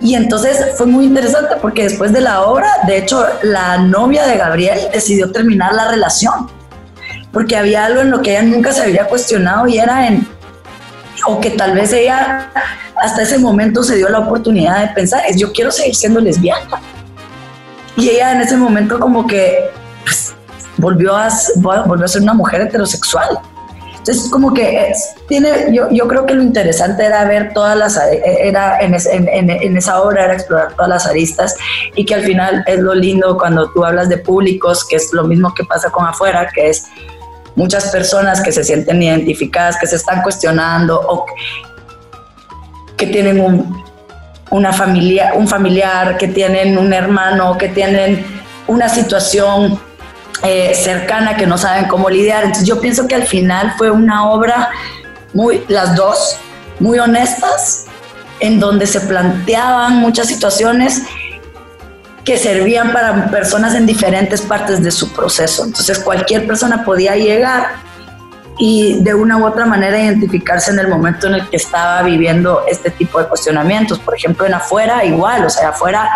Y 0.00 0.14
entonces 0.14 0.76
fue 0.76 0.86
muy 0.86 1.04
interesante 1.04 1.54
porque 1.60 1.84
después 1.84 2.12
de 2.12 2.20
la 2.20 2.42
obra, 2.42 2.68
de 2.86 2.98
hecho, 2.98 3.24
la 3.42 3.78
novia 3.78 4.26
de 4.26 4.36
Gabriel 4.36 4.80
decidió 4.92 5.30
terminar 5.30 5.74
la 5.74 5.88
relación, 5.88 6.50
porque 7.32 7.56
había 7.56 7.84
algo 7.84 8.00
en 8.00 8.10
lo 8.10 8.22
que 8.22 8.32
ella 8.32 8.42
nunca 8.42 8.72
se 8.72 8.82
había 8.82 9.06
cuestionado 9.06 9.68
y 9.68 9.78
era 9.78 10.08
en 10.08 10.26
o 11.26 11.40
que 11.40 11.50
tal 11.50 11.74
vez 11.74 11.92
ella 11.92 12.50
hasta 12.96 13.22
ese 13.22 13.38
momento 13.38 13.82
se 13.82 13.96
dio 13.96 14.08
la 14.08 14.20
oportunidad 14.20 14.80
de 14.80 14.94
pensar, 14.94 15.22
es 15.28 15.36
yo 15.36 15.52
quiero 15.52 15.70
seguir 15.70 15.94
siendo 15.94 16.20
lesbiana. 16.20 16.80
Y 17.96 18.08
ella 18.08 18.32
en 18.32 18.40
ese 18.40 18.56
momento 18.56 18.98
como 18.98 19.26
que 19.26 19.70
pues, 20.04 20.34
volvió, 20.76 21.16
a, 21.16 21.28
volvió 21.56 22.04
a 22.04 22.08
ser 22.08 22.22
una 22.22 22.34
mujer 22.34 22.62
heterosexual. 22.62 23.38
Entonces, 24.02 24.28
como 24.32 24.52
que 24.52 24.92
tiene, 25.28 25.72
yo, 25.72 25.88
yo 25.90 26.08
creo 26.08 26.26
que 26.26 26.34
lo 26.34 26.42
interesante 26.42 27.04
era 27.04 27.24
ver 27.24 27.52
todas 27.54 27.76
las, 27.76 28.00
era 28.24 28.80
en, 28.80 28.94
en, 28.94 29.48
en, 29.48 29.76
esa 29.76 30.02
obra 30.02 30.24
era 30.24 30.34
explorar 30.34 30.72
todas 30.72 30.88
las 30.88 31.06
aristas 31.06 31.54
y 31.94 32.04
que 32.04 32.16
al 32.16 32.22
final 32.22 32.64
es 32.66 32.80
lo 32.80 32.94
lindo 32.94 33.38
cuando 33.38 33.70
tú 33.70 33.84
hablas 33.84 34.08
de 34.08 34.18
públicos, 34.18 34.84
que 34.84 34.96
es 34.96 35.12
lo 35.12 35.22
mismo 35.22 35.54
que 35.54 35.62
pasa 35.62 35.88
con 35.90 36.04
afuera, 36.04 36.48
que 36.52 36.70
es 36.70 36.88
muchas 37.54 37.90
personas 37.90 38.40
que 38.40 38.52
se 38.52 38.64
sienten 38.64 39.02
identificadas, 39.02 39.76
que 39.78 39.86
se 39.86 39.96
están 39.96 40.22
cuestionando 40.22 41.00
o 41.00 41.26
que 42.96 43.06
tienen 43.06 43.40
un, 43.40 43.84
una 44.50 44.72
familia, 44.72 45.32
un 45.34 45.48
familiar, 45.48 46.16
que 46.18 46.28
tienen 46.28 46.78
un 46.78 46.92
hermano, 46.92 47.56
que 47.58 47.68
tienen 47.68 48.24
una 48.66 48.88
situación 48.88 49.80
eh, 50.44 50.74
cercana 50.74 51.36
que 51.36 51.46
no 51.46 51.58
saben 51.58 51.86
cómo 51.86 52.08
lidiar. 52.10 52.44
Entonces 52.44 52.66
yo 52.66 52.80
pienso 52.80 53.06
que 53.06 53.14
al 53.14 53.24
final 53.24 53.74
fue 53.76 53.90
una 53.90 54.30
obra 54.30 54.70
muy, 55.34 55.64
las 55.68 55.96
dos, 55.96 56.36
muy 56.80 56.98
honestas, 56.98 57.86
en 58.40 58.58
donde 58.58 58.86
se 58.86 59.00
planteaban 59.00 59.96
muchas 59.96 60.26
situaciones 60.26 61.02
que 62.24 62.38
servían 62.38 62.92
para 62.92 63.30
personas 63.30 63.74
en 63.74 63.86
diferentes 63.86 64.42
partes 64.42 64.82
de 64.82 64.90
su 64.90 65.12
proceso. 65.12 65.64
Entonces 65.64 65.98
cualquier 65.98 66.46
persona 66.46 66.84
podía 66.84 67.16
llegar 67.16 67.70
y 68.58 69.02
de 69.02 69.14
una 69.14 69.38
u 69.38 69.46
otra 69.46 69.66
manera 69.66 69.98
identificarse 69.98 70.70
en 70.70 70.78
el 70.78 70.88
momento 70.88 71.26
en 71.26 71.34
el 71.34 71.48
que 71.48 71.56
estaba 71.56 72.02
viviendo 72.02 72.62
este 72.68 72.90
tipo 72.90 73.18
de 73.18 73.26
cuestionamientos. 73.26 73.98
Por 73.98 74.14
ejemplo, 74.14 74.46
en 74.46 74.54
afuera 74.54 75.04
igual, 75.04 75.44
o 75.44 75.50
sea, 75.50 75.70
afuera 75.70 76.08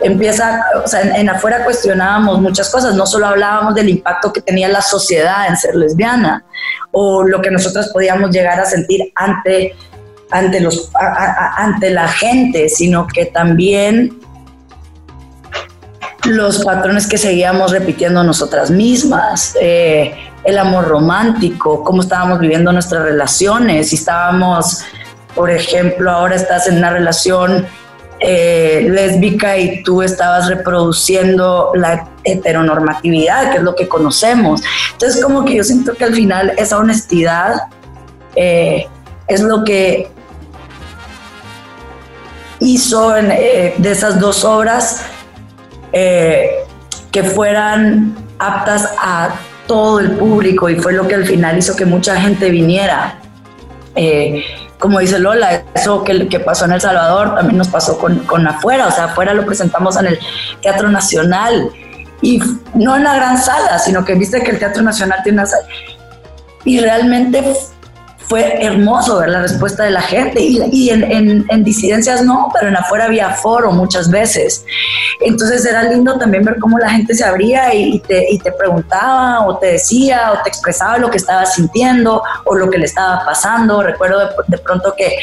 empieza, 0.00 0.64
o 0.82 0.88
sea, 0.88 1.00
en, 1.00 1.28
afuera 1.28 1.64
cuestionábamos 1.64 2.40
muchas 2.40 2.70
cosas, 2.70 2.94
no 2.94 3.06
solo 3.06 3.26
hablábamos 3.26 3.74
del 3.74 3.88
impacto 3.88 4.32
que 4.32 4.40
tenía 4.40 4.68
la 4.68 4.82
sociedad 4.82 5.46
en 5.48 5.56
ser 5.56 5.74
lesbiana 5.74 6.44
o 6.90 7.22
lo 7.22 7.40
que 7.42 7.50
nosotros 7.50 7.88
podíamos 7.92 8.30
llegar 8.30 8.60
a 8.60 8.64
sentir 8.64 9.12
ante, 9.14 9.74
ante, 10.30 10.60
los, 10.60 10.90
ante 11.56 11.90
la 11.90 12.08
gente, 12.08 12.68
sino 12.68 13.06
que 13.06 13.26
también 13.26 14.23
los 16.26 16.64
patrones 16.64 17.06
que 17.06 17.18
seguíamos 17.18 17.72
repitiendo 17.72 18.22
nosotras 18.24 18.70
mismas, 18.70 19.56
eh, 19.60 20.14
el 20.44 20.58
amor 20.58 20.88
romántico, 20.88 21.82
cómo 21.82 22.02
estábamos 22.02 22.38
viviendo 22.38 22.72
nuestras 22.72 23.02
relaciones, 23.02 23.90
si 23.90 23.96
estábamos, 23.96 24.82
por 25.34 25.50
ejemplo, 25.50 26.10
ahora 26.10 26.36
estás 26.36 26.66
en 26.66 26.78
una 26.78 26.90
relación 26.90 27.66
eh, 28.20 28.86
lésbica 28.90 29.58
y 29.58 29.82
tú 29.82 30.02
estabas 30.02 30.48
reproduciendo 30.48 31.72
la 31.74 32.08
heteronormatividad, 32.24 33.50
que 33.50 33.58
es 33.58 33.62
lo 33.62 33.74
que 33.74 33.88
conocemos. 33.88 34.62
Entonces, 34.92 35.22
como 35.22 35.44
que 35.44 35.56
yo 35.56 35.64
siento 35.64 35.94
que 35.94 36.04
al 36.04 36.14
final 36.14 36.52
esa 36.56 36.78
honestidad 36.78 37.54
eh, 38.36 38.86
es 39.28 39.40
lo 39.40 39.64
que 39.64 40.10
hizo 42.60 43.10
de 43.10 43.74
esas 43.90 44.20
dos 44.20 44.44
obras 44.44 45.04
eh, 45.94 46.50
que 47.12 47.22
fueran 47.22 48.16
aptas 48.40 48.92
a 48.98 49.36
todo 49.68 50.00
el 50.00 50.10
público 50.16 50.68
y 50.68 50.74
fue 50.74 50.92
lo 50.92 51.06
que 51.06 51.14
al 51.14 51.24
final 51.24 51.56
hizo 51.56 51.76
que 51.76 51.86
mucha 51.86 52.20
gente 52.20 52.50
viniera. 52.50 53.20
Eh, 53.94 54.44
como 54.80 54.98
dice 54.98 55.20
Lola, 55.20 55.62
eso 55.72 56.02
que, 56.02 56.28
que 56.28 56.40
pasó 56.40 56.64
en 56.64 56.72
El 56.72 56.80
Salvador 56.80 57.36
también 57.36 57.56
nos 57.56 57.68
pasó 57.68 57.96
con, 57.96 58.18
con 58.20 58.46
afuera, 58.46 58.88
o 58.88 58.90
sea, 58.90 59.04
afuera 59.04 59.32
lo 59.32 59.46
presentamos 59.46 59.96
en 59.96 60.06
el 60.06 60.18
Teatro 60.60 60.90
Nacional 60.90 61.70
y 62.20 62.42
no 62.74 62.96
en 62.96 63.04
la 63.04 63.14
gran 63.14 63.38
sala, 63.38 63.78
sino 63.78 64.04
que 64.04 64.14
viste 64.14 64.42
que 64.42 64.50
el 64.50 64.58
Teatro 64.58 64.82
Nacional 64.82 65.20
tiene 65.22 65.38
una 65.38 65.46
sala. 65.46 65.64
Y 66.64 66.80
realmente 66.80 67.44
fue 68.28 68.64
hermoso 68.64 69.18
ver 69.18 69.28
la 69.28 69.42
respuesta 69.42 69.84
de 69.84 69.90
la 69.90 70.00
gente 70.00 70.40
y, 70.40 70.90
en, 70.90 71.64
disidencias 71.64 72.22
no, 72.22 72.50
pero 72.52 72.68
en 72.68 72.76
afuera 72.76 73.04
había 73.04 73.30
foro 73.30 73.70
muchas 73.72 74.10
veces. 74.10 74.64
Entonces 75.20 75.64
era 75.66 75.82
lindo 75.84 76.18
también 76.18 76.44
ver 76.44 76.58
cómo 76.58 76.78
la 76.78 76.90
gente 76.90 77.14
se 77.14 77.24
abría 77.24 77.74
y, 77.74 78.00
te, 78.00 78.52
preguntaba 78.58 79.46
o 79.46 79.58
te 79.58 79.66
decía 79.66 80.32
o 80.32 80.42
te 80.42 80.48
expresaba 80.48 80.98
lo 80.98 81.10
que 81.10 81.18
estaba 81.18 81.44
sintiendo 81.46 82.22
o 82.44 82.54
lo 82.54 82.70
que 82.70 82.78
le 82.78 82.86
estaba 82.86 83.24
pasando. 83.24 83.82
Recuerdo 83.82 84.30
de, 84.48 84.58
pronto 84.58 84.94
que 84.96 85.16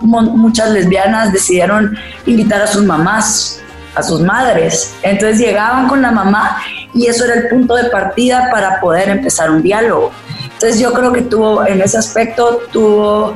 muchas 0.00 0.70
lesbianas 0.70 1.32
decidieron 1.32 1.96
invitar 2.26 2.62
a 2.62 2.66
sus 2.66 2.82
mamás 2.82 3.60
a 3.96 4.02
sus 4.02 4.20
madres. 4.20 4.94
Entonces 5.02 5.38
llegaban 5.38 5.88
con 5.88 6.02
la 6.02 6.10
mamá 6.10 6.58
y 6.92 7.06
eso 7.06 7.24
era 7.24 7.34
el 7.34 7.48
punto 7.48 7.74
de 7.76 7.84
partida 7.84 8.50
para 8.50 8.78
poder 8.78 9.08
empezar 9.08 9.50
un 9.50 9.62
diálogo. 9.62 10.12
Entonces 10.56 10.80
yo 10.80 10.94
creo 10.94 11.12
que 11.12 11.20
tuvo, 11.20 11.66
en 11.66 11.82
ese 11.82 11.98
aspecto, 11.98 12.62
tuvo 12.72 13.34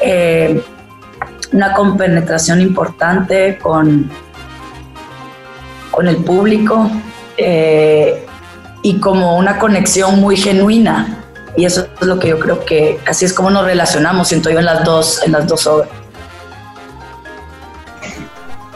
eh, 0.00 0.62
una 1.52 1.74
compenetración 1.74 2.60
importante 2.60 3.58
con, 3.58 4.08
con 5.90 6.06
el 6.06 6.18
público 6.18 6.88
eh, 7.36 8.24
y 8.82 9.00
como 9.00 9.36
una 9.36 9.58
conexión 9.58 10.20
muy 10.20 10.36
genuina. 10.36 11.24
Y 11.56 11.64
eso 11.64 11.88
es 12.00 12.06
lo 12.06 12.20
que 12.20 12.28
yo 12.28 12.38
creo 12.38 12.64
que 12.64 13.00
así 13.04 13.24
es 13.24 13.32
como 13.32 13.50
nos 13.50 13.64
relacionamos, 13.64 14.28
siento 14.28 14.48
yo, 14.48 14.60
en 14.60 14.66
las 14.66 14.84
dos, 14.84 15.20
en 15.26 15.32
las 15.32 15.48
dos 15.48 15.66
obras. 15.66 15.88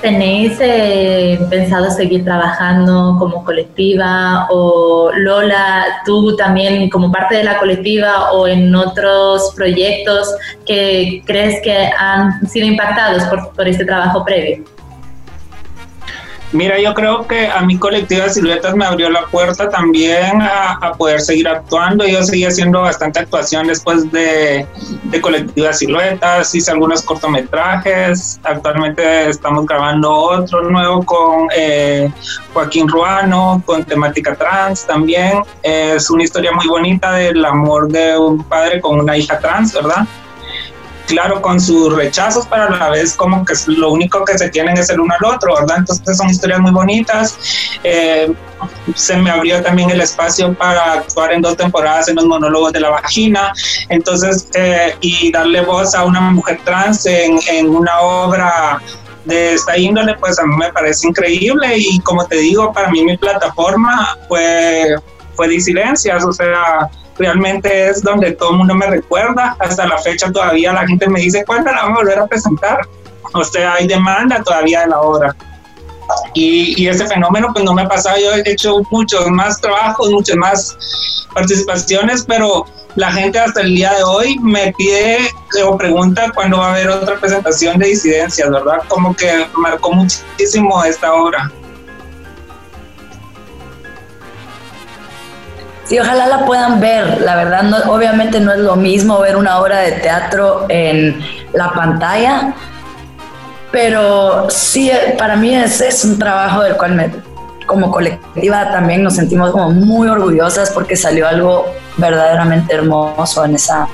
¿Tenéis 0.05 0.59
eh, 0.61 1.40
pensado 1.49 1.90
seguir 1.90 2.25
trabajando 2.25 3.17
como 3.19 3.43
colectiva 3.43 4.47
o 4.51 5.11
Lola, 5.17 6.03
tú 6.05 6.37
también 6.37 6.90
como 6.90 7.11
parte 7.11 7.37
de 7.37 7.45
la 7.45 7.59
colectiva 7.59 8.33
o 8.33 8.47
en 8.47 8.75
otros 8.75 9.55
proyectos 9.57 10.29
que 10.67 11.23
crees 11.25 11.62
que 11.62 11.88
han 11.99 12.47
sido 12.47 12.67
impactados 12.67 13.23
por 13.57 13.67
este 13.67 13.87
trabajo 13.87 14.23
previo? 14.27 14.62
Mira, 16.55 16.79
yo 16.79 16.95
creo 16.95 17.27
que 17.27 17.49
a 17.49 17.62
mi 17.62 17.77
colectiva 17.77 18.29
Siluetas 18.29 18.77
me 18.77 18.85
abrió 18.85 19.11
la 19.11 19.27
puerta 19.27 19.69
también 19.69 20.40
a, 20.40 20.93
poder 20.97 21.21
seguir 21.21 21.49
actuando. 21.49 22.07
Yo 22.07 22.23
seguí 22.23 22.45
haciendo 22.45 22.81
bastante 22.81 23.19
actuación 23.19 23.67
después 23.67 24.09
de, 24.12 24.64
de 25.03 25.21
colectiva 25.21 25.73
Siluetas, 25.73 26.55
hice 26.55 26.71
algunos 26.71 27.03
cortometrajes. 27.03 28.38
Actualmente 28.45 29.31
estamos 29.31 29.67
grabando 29.67 30.12
otro 30.14 30.71
nuevo 30.71 31.05
con 31.05 31.49
eh, 31.57 32.09
Joaquín 32.53 32.87
Ruano, 32.87 33.61
con 33.67 33.83
temática 33.83 34.37
trans 34.37 34.87
también. 34.87 35.43
Es 35.61 36.09
una 36.09 36.23
historia 36.23 36.53
muy 36.53 36.69
bonita 36.69 37.14
del 37.14 37.45
amor 37.45 37.88
de 37.88 38.17
un 38.17 38.45
padre 38.45 38.81
con 38.81 39.01
una 39.01 39.17
hija 39.17 39.40
trans, 39.40 39.73
¿verdad? 39.73 40.07
Claro, 41.07 41.40
con 41.43 41.61
sus 41.61 41.95
rechazos, 41.95 42.47
pero 42.49 42.64
a 42.64 42.71
la 42.71 42.90
vez 42.90 43.14
como 43.14 43.45
que 43.45 43.55
lo 43.69 43.93
único 43.93 44.25
que 44.25 44.37
se 44.38 44.49
tienen 44.51 44.77
es 44.77 44.90
el 44.90 45.01
uno 45.01 45.14
al 45.19 45.35
otro, 45.35 45.55
¿verdad? 45.55 45.79
Entonces 45.79 46.17
son 46.17 46.29
historias 46.29 46.61
muy 46.61 46.71
bonitas. 46.71 47.38
Eh, 47.83 48.33
se 48.95 49.17
me 49.17 49.31
abrió 49.31 49.62
también 49.62 49.90
el 49.90 50.01
espacio 50.01 50.55
para 50.55 50.95
actuar 50.95 51.33
en 51.33 51.43
dos 51.43 51.57
temporadas 51.57 52.09
en 52.09 52.17
los 52.17 52.25
monólogos 52.25 52.73
de 52.73 52.81
la 52.81 52.90
vagina, 52.90 53.53
entonces, 53.88 54.49
eh, 54.55 54.97
y 55.01 55.31
darle 55.33 55.61
voz 55.61 55.95
a 55.95 56.05
una 56.05 56.21
mujer 56.21 56.61
trans 56.64 57.05
en, 57.07 57.38
en 57.49 57.69
una 57.69 58.01
obra 58.01 58.81
de 59.25 59.55
esta 59.55 59.77
índole, 59.77 60.14
pues 60.14 60.38
a 60.38 60.45
mí 60.45 60.57
me 60.57 60.73
parece 60.73 61.09
increíble 61.09 61.75
y 61.77 61.99
como 62.01 62.27
te 62.27 62.37
digo, 62.37 62.73
para 62.73 62.90
mí 62.90 63.05
mi 63.05 63.17
plataforma 63.17 64.17
fue, 64.29 64.97
fue 65.35 65.49
disidencias, 65.49 66.25
o 66.25 66.33
sea, 66.33 66.90
realmente 67.18 67.88
es 67.88 68.03
donde 68.03 68.33
todo 68.33 68.50
el 68.50 68.59
mundo 68.59 68.74
me 68.74 68.87
recuerda. 68.87 69.57
Hasta 69.59 69.87
la 69.87 69.98
fecha 69.98 70.31
todavía 70.33 70.72
la 70.72 70.87
gente 70.87 71.09
me 71.09 71.20
dice, 71.20 71.44
¿cuándo 71.44 71.70
la 71.70 71.83
vamos 71.83 71.98
a 71.98 72.03
volver 72.03 72.18
a 72.18 72.27
presentar? 72.27 72.81
O 73.33 73.44
sea, 73.44 73.74
hay 73.74 73.87
demanda 73.87 74.42
todavía 74.42 74.81
de 74.81 74.88
la 74.88 75.00
obra. 75.00 75.35
Y, 76.35 76.81
y 76.83 76.88
ese 76.88 77.07
fenómeno 77.07 77.48
pues 77.53 77.64
no 77.64 77.72
me 77.72 77.83
ha 77.83 77.88
pasado, 77.88 78.16
yo 78.18 78.35
he 78.35 78.50
hecho 78.50 78.83
muchos 78.90 79.27
más 79.31 79.61
trabajos, 79.61 80.11
muchas 80.11 80.37
más 80.37 81.24
participaciones, 81.33 82.24
pero 82.27 82.66
la 82.96 83.11
gente 83.11 83.38
hasta 83.38 83.62
el 83.62 83.74
día 83.74 83.92
de 83.94 84.05
hoy 84.05 84.38
me 84.38 84.72
pide 84.77 85.18
o 85.66 85.77
pregunta 85.77 86.31
cuándo 86.35 86.59
va 86.59 86.68
a 86.68 86.72
haber 86.72 86.88
otra 86.88 87.18
presentación 87.18 87.79
de 87.79 87.88
disidencias, 87.88 88.50
¿verdad? 88.50 88.79
Como 88.88 89.14
que 89.16 89.46
marcó 89.57 89.92
muchísimo 89.92 90.85
esta 90.85 91.12
obra. 91.12 91.50
Sí, 95.85 95.99
ojalá 95.99 96.27
la 96.27 96.47
puedan 96.47 96.81
ver. 96.81 97.20
La 97.20 97.37
verdad, 97.37 97.88
obviamente 97.88 98.40
no 98.40 98.53
es 98.53 98.61
lo 98.61 98.77
mismo 98.77 99.20
ver 99.20 99.37
una 99.37 99.59
obra 99.59 99.81
de 99.81 99.92
teatro 99.92 100.66
en 100.68 101.20
la 101.53 101.73
pantalla, 101.73 102.55
pero 103.70 104.49
sí, 104.51 104.90
para 105.18 105.37
mí 105.37 105.55
es, 105.55 106.05
un 106.05 106.18
trabajo 106.18 106.62
del 106.62 106.77
cual 106.77 107.23
como 107.66 107.90
colectiva 107.90 108.70
también 108.70 109.03
nos 109.03 109.16
sentimos 109.16 109.51
como 109.51 109.70
muy 109.70 110.09
orgullosas 110.09 110.70
porque 110.70 110.97
salió 110.97 111.27
algo 111.27 111.66
verdaderamente 111.97 112.75
hermoso 112.75 113.44
en 113.44 113.55
esa, 113.55 113.88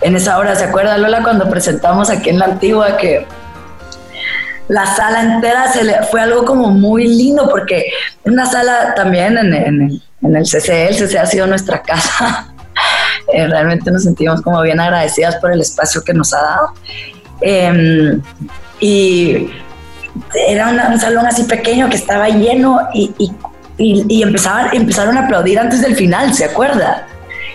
en 0.00 0.16
esa 0.16 0.38
obra. 0.38 0.54
¿Se 0.54 0.64
acuerda 0.64 0.98
Lola 0.98 1.22
cuando 1.22 1.48
presentamos 1.48 2.10
aquí 2.10 2.30
en 2.30 2.38
la 2.38 2.46
antigua 2.46 2.96
que 2.96 3.26
la 4.68 4.86
sala 4.86 5.22
entera 5.22 5.70
se 5.72 6.02
fue 6.10 6.20
algo 6.20 6.44
como 6.44 6.70
muy 6.70 7.06
lindo 7.06 7.48
porque 7.48 7.92
una 8.24 8.46
sala 8.46 8.94
también 8.94 9.36
en, 9.38 9.54
en 9.54 10.02
en 10.22 10.36
el 10.36 10.44
CCE. 10.44 10.88
El 10.88 10.96
CCE 10.96 11.18
ha 11.18 11.26
sido 11.26 11.46
nuestra 11.46 11.82
casa. 11.82 12.48
Eh, 13.32 13.46
realmente 13.46 13.90
nos 13.90 14.02
sentimos 14.02 14.42
como 14.42 14.60
bien 14.62 14.80
agradecidas 14.80 15.36
por 15.36 15.52
el 15.52 15.60
espacio 15.60 16.02
que 16.02 16.12
nos 16.12 16.34
ha 16.34 16.42
dado. 16.42 16.72
Em, 17.40 18.20
y 18.80 19.48
era 20.48 20.88
un 20.90 20.98
salón 20.98 21.26
así 21.26 21.44
pequeño 21.44 21.88
que 21.88 21.96
estaba 21.96 22.28
lleno 22.28 22.80
y, 22.92 23.14
y, 23.78 24.22
empezaban, 24.22 24.74
empezaron 24.74 25.16
a 25.16 25.26
aplaudir 25.26 25.58
antes 25.58 25.80
del 25.82 25.94
final, 25.94 26.34
¿se 26.34 26.44
acuerda? 26.44 27.06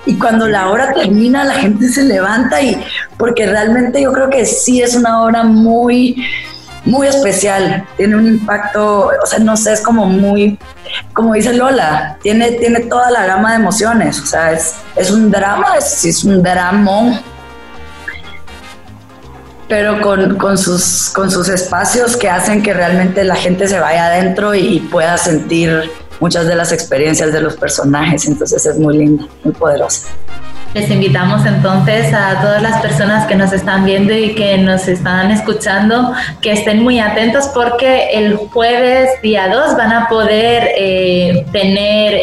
Y 0.05 0.17
cuando 0.17 0.47
la 0.47 0.69
obra 0.69 0.93
termina, 0.93 1.43
la 1.43 1.55
gente 1.55 1.89
se 1.89 2.03
levanta 2.03 2.61
y 2.61 2.81
porque 3.17 3.45
realmente 3.45 4.01
yo 4.01 4.13
creo 4.13 4.29
que 4.29 4.45
sí 4.45 4.81
es 4.81 4.95
una 4.95 5.21
obra 5.21 5.43
muy 5.43 6.25
muy 6.85 7.07
especial, 7.07 7.85
tiene 7.97 8.15
un 8.15 8.27
impacto, 8.27 9.11
o 9.21 9.25
sea, 9.25 9.39
no 9.39 9.57
sé, 9.57 9.73
es 9.73 9.81
como 9.81 10.05
muy, 10.05 10.57
como 11.13 11.33
dice 11.33 11.53
Lola, 11.53 12.17
tiene, 12.21 12.51
tiene 12.53 12.81
toda 12.81 13.11
la 13.11 13.25
gama 13.25 13.51
de 13.51 13.57
emociones, 13.57 14.21
o 14.21 14.25
sea, 14.25 14.51
es, 14.51 14.75
es 14.95 15.11
un 15.11 15.29
drama, 15.29 15.75
es, 15.77 16.05
es 16.05 16.23
un 16.23 16.41
dramón, 16.41 17.19
pero 19.67 20.01
con, 20.01 20.37
con, 20.37 20.57
sus, 20.57 21.09
con 21.13 21.29
sus 21.29 21.49
espacios 21.49 22.15
que 22.15 22.29
hacen 22.29 22.63
que 22.63 22.73
realmente 22.73 23.23
la 23.23 23.35
gente 23.35 23.67
se 23.67 23.79
vaya 23.79 24.07
adentro 24.07 24.55
y, 24.55 24.79
pueda 24.79 25.17
sentir 25.17 25.91
muchas 26.19 26.47
de 26.47 26.55
las 26.55 26.71
experiencias 26.71 27.33
de 27.33 27.41
los 27.41 27.57
personajes, 27.57 28.25
entonces 28.27 28.65
es 28.65 28.77
muy 28.77 28.97
linda, 28.97 29.25
muy 29.43 29.53
poderosa. 29.53 30.07
Les 30.77 30.91
invitamos 30.91 31.43
entonces 31.47 32.13
a 32.13 32.39
todas 32.39 32.61
las 32.61 32.79
personas 32.83 33.25
que 33.25 33.33
nos 33.33 33.51
están 33.51 33.83
viendo 33.83 34.13
y 34.13 34.35
que 34.35 34.59
nos 34.59 34.87
están 34.87 35.31
escuchando 35.31 36.13
que 36.39 36.51
estén 36.51 36.83
muy 36.83 36.99
atentos 36.99 37.49
porque 37.51 38.09
el 38.13 38.35
jueves 38.35 39.09
día 39.23 39.49
2 39.49 39.75
van 39.75 39.91
a 39.91 40.07
poder 40.07 40.69
eh, 40.77 41.43
tener 41.51 42.13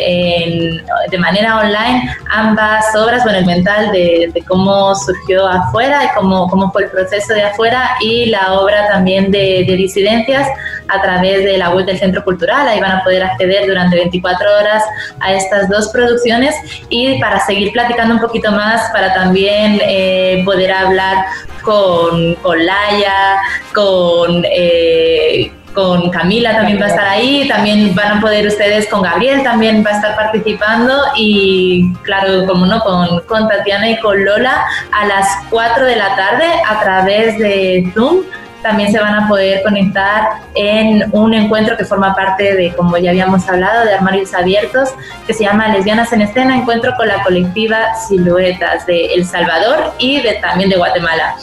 de 1.11 1.19
manera 1.19 1.59
online 1.59 2.09
ambas 2.31 2.85
obras, 2.95 3.25
bueno, 3.25 3.41
el 3.41 3.47
mental 3.47 3.91
de, 3.91 4.33
cómo 4.47 4.95
surgió 4.95 5.49
afuera 5.49 6.05
y 6.05 6.15
cómo, 6.17 6.49
cómo, 6.49 6.71
fue 6.71 6.85
el 6.85 6.91
proceso 6.91 7.35
de 7.35 7.43
afuera 7.43 7.91
y 8.01 8.27
la 8.27 8.53
obra 8.53 8.87
también 8.87 9.33
de, 9.33 9.65
de 9.67 9.77
disidencias 9.77 10.47
a 10.89 11.01
través 11.01 11.45
de 11.45 11.59
la 11.59 11.71
web 11.71 11.87
del 11.87 11.99
Centro 11.99 12.25
Cultural. 12.25 12.69
Ahí 12.69 12.81
van 12.81 12.93
a 12.93 13.05
poder 13.05 13.23
acceder 13.23 13.67
durante 13.67 13.97
24 13.97 14.59
horas 14.59 14.83
a 15.21 15.33
estas 15.33 15.69
dos 15.69 15.89
producciones. 15.89 16.55
Y 16.89 17.19
para 17.21 17.41
seguir 17.41 17.73
platicando 17.73 18.15
un 18.15 18.21
poquito 18.21 18.51
más, 18.53 18.91
para 18.93 19.15
también 19.15 19.81
eh, 19.83 20.43
poder 20.45 20.73
hablar 20.73 21.27
con, 21.63 22.35
con 22.37 22.65
Laia, 22.65 23.39
con... 23.73 24.45
Eh, 24.45 25.53
con 25.75 26.09
Camila 26.11 26.55
también 26.55 26.81
va 26.81 26.87
a 26.87 26.89
estar 26.89 27.09
ahí, 27.09 27.49
también 27.49 27.95
van 27.95 28.19
a 28.19 28.21
poder 28.21 28.47
ustedes 28.47 28.89
con 28.89 29.03
Gabriel 29.03 29.43
también 29.43 29.85
va 29.85 29.91
a 29.91 29.97
estar 29.97 30.15
participando. 30.15 30.95
Y 31.17 31.93
claro, 32.05 32.47
como 32.47 32.65
no, 32.65 32.81
con, 32.81 33.21
con 33.23 33.49
Tatiana 33.49 33.91
y 33.91 33.99
con 33.99 34.25
Lola 34.25 34.65
a 34.93 35.07
las 35.07 35.27
4 35.51 35.85
de 35.85 35.97
la 35.97 36.15
tarde 36.17 36.47
a 36.67 36.81
través 36.81 37.37
de 37.39 37.91
Zoom 37.93 38.23
también 38.65 38.91
se 38.91 38.99
van 38.99 39.15
a 39.15 39.29
poder 39.29 39.63
conectar 39.63 40.41
en 40.55 41.05
un 41.13 41.35
encuentro 41.35 41.77
que 41.77 41.85
forma 41.85 42.15
parte 42.15 42.57
de, 42.57 42.75
como 42.75 42.97
ya 42.97 43.11
habíamos 43.11 43.47
hablado, 43.47 43.85
de 43.85 43.95
Armarios 43.95 44.33
Abiertos, 44.33 44.89
que 45.27 45.35
se 45.35 45.45
llama 45.45 45.69
Lesbianas 45.69 46.13
en 46.15 46.23
Escena, 46.23 46.57
encuentro 46.57 46.95
con 46.97 47.07
la 47.07 47.23
colectiva 47.23 47.95
Siluetas 48.09 48.87
de 48.87 49.15
El 49.15 49.27
Salvador 49.27 49.93
y 49.99 50.23
de, 50.23 50.35
también 50.37 50.71
de 50.71 50.77
Guatemala. 50.77 51.37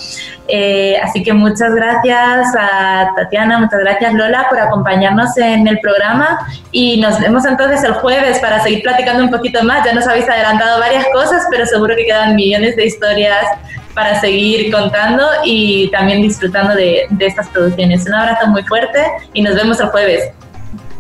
Eh, 0.48 0.98
así 1.02 1.24
que 1.24 1.32
muchas 1.32 1.74
gracias 1.76 2.48
a 2.60 3.12
Tatiana, 3.16 3.60
muchas 3.60 3.80
gracias 3.80 4.14
Lola 4.14 4.48
por 4.50 4.60
acompañarnos 4.60 5.38
en 5.38 5.66
el 5.68 5.80
programa 5.80 6.40
y 6.72 7.00
nos 7.00 7.20
vemos 7.22 7.46
entonces 7.46 7.84
el 7.84 7.94
jueves 7.94 8.40
para 8.40 8.62
seguir 8.62 8.82
platicando 8.82 9.24
un 9.24 9.30
poquito 9.30 9.64
más. 9.64 9.86
Ya 9.86 9.94
nos 9.94 10.08
habéis 10.08 10.28
adelantado 10.28 10.80
varias 10.80 11.06
cosas, 11.14 11.44
pero 11.52 11.68
seguro 11.68 11.96
que 11.96 12.06
quedan 12.06 12.36
millones 12.36 12.76
de 12.76 12.86
historias 12.88 13.46
para 13.94 14.20
seguir 14.20 14.72
contando 14.72 15.26
y 15.46 15.90
también 15.92 16.22
disfrutando 16.22 16.76
de, 16.76 17.08
de 17.10 17.26
estas 17.26 17.48
producciones. 17.50 18.06
Un 18.06 18.14
abrazo 18.14 18.48
muy 18.48 18.64
fuerte 18.64 19.06
y 19.34 19.42
nos 19.42 19.56
vemos 19.56 19.80
el 19.80 19.88
jueves. 19.88 20.32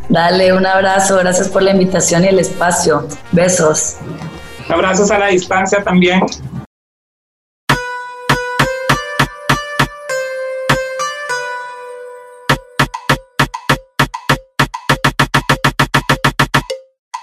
Dale, 0.09 0.51
un 0.51 0.65
abrazo, 0.65 1.17
gracias 1.19 1.47
por 1.47 1.63
la 1.63 1.71
invitación 1.71 2.25
y 2.25 2.27
el 2.27 2.39
espacio. 2.39 3.07
Besos. 3.31 3.95
Abrazos 4.67 5.09
a 5.09 5.17
la 5.17 5.27
distancia 5.27 5.81
también. 5.83 6.21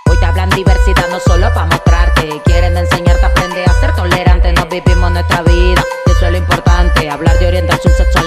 Hoy 0.06 0.16
te 0.18 0.24
hablan 0.24 0.50
diversidad 0.50 1.08
no 1.10 1.20
solo 1.20 1.48
para 1.52 1.66
mostrarte, 1.66 2.40
quieren 2.44 2.76
enseñarte, 2.76 3.26
aprende 3.26 3.64
a 3.64 3.72
ser 3.80 3.94
tolerante, 3.96 4.52
no 4.54 4.66
vivimos 4.66 5.10
nuestra 5.10 5.42
vida, 5.42 5.47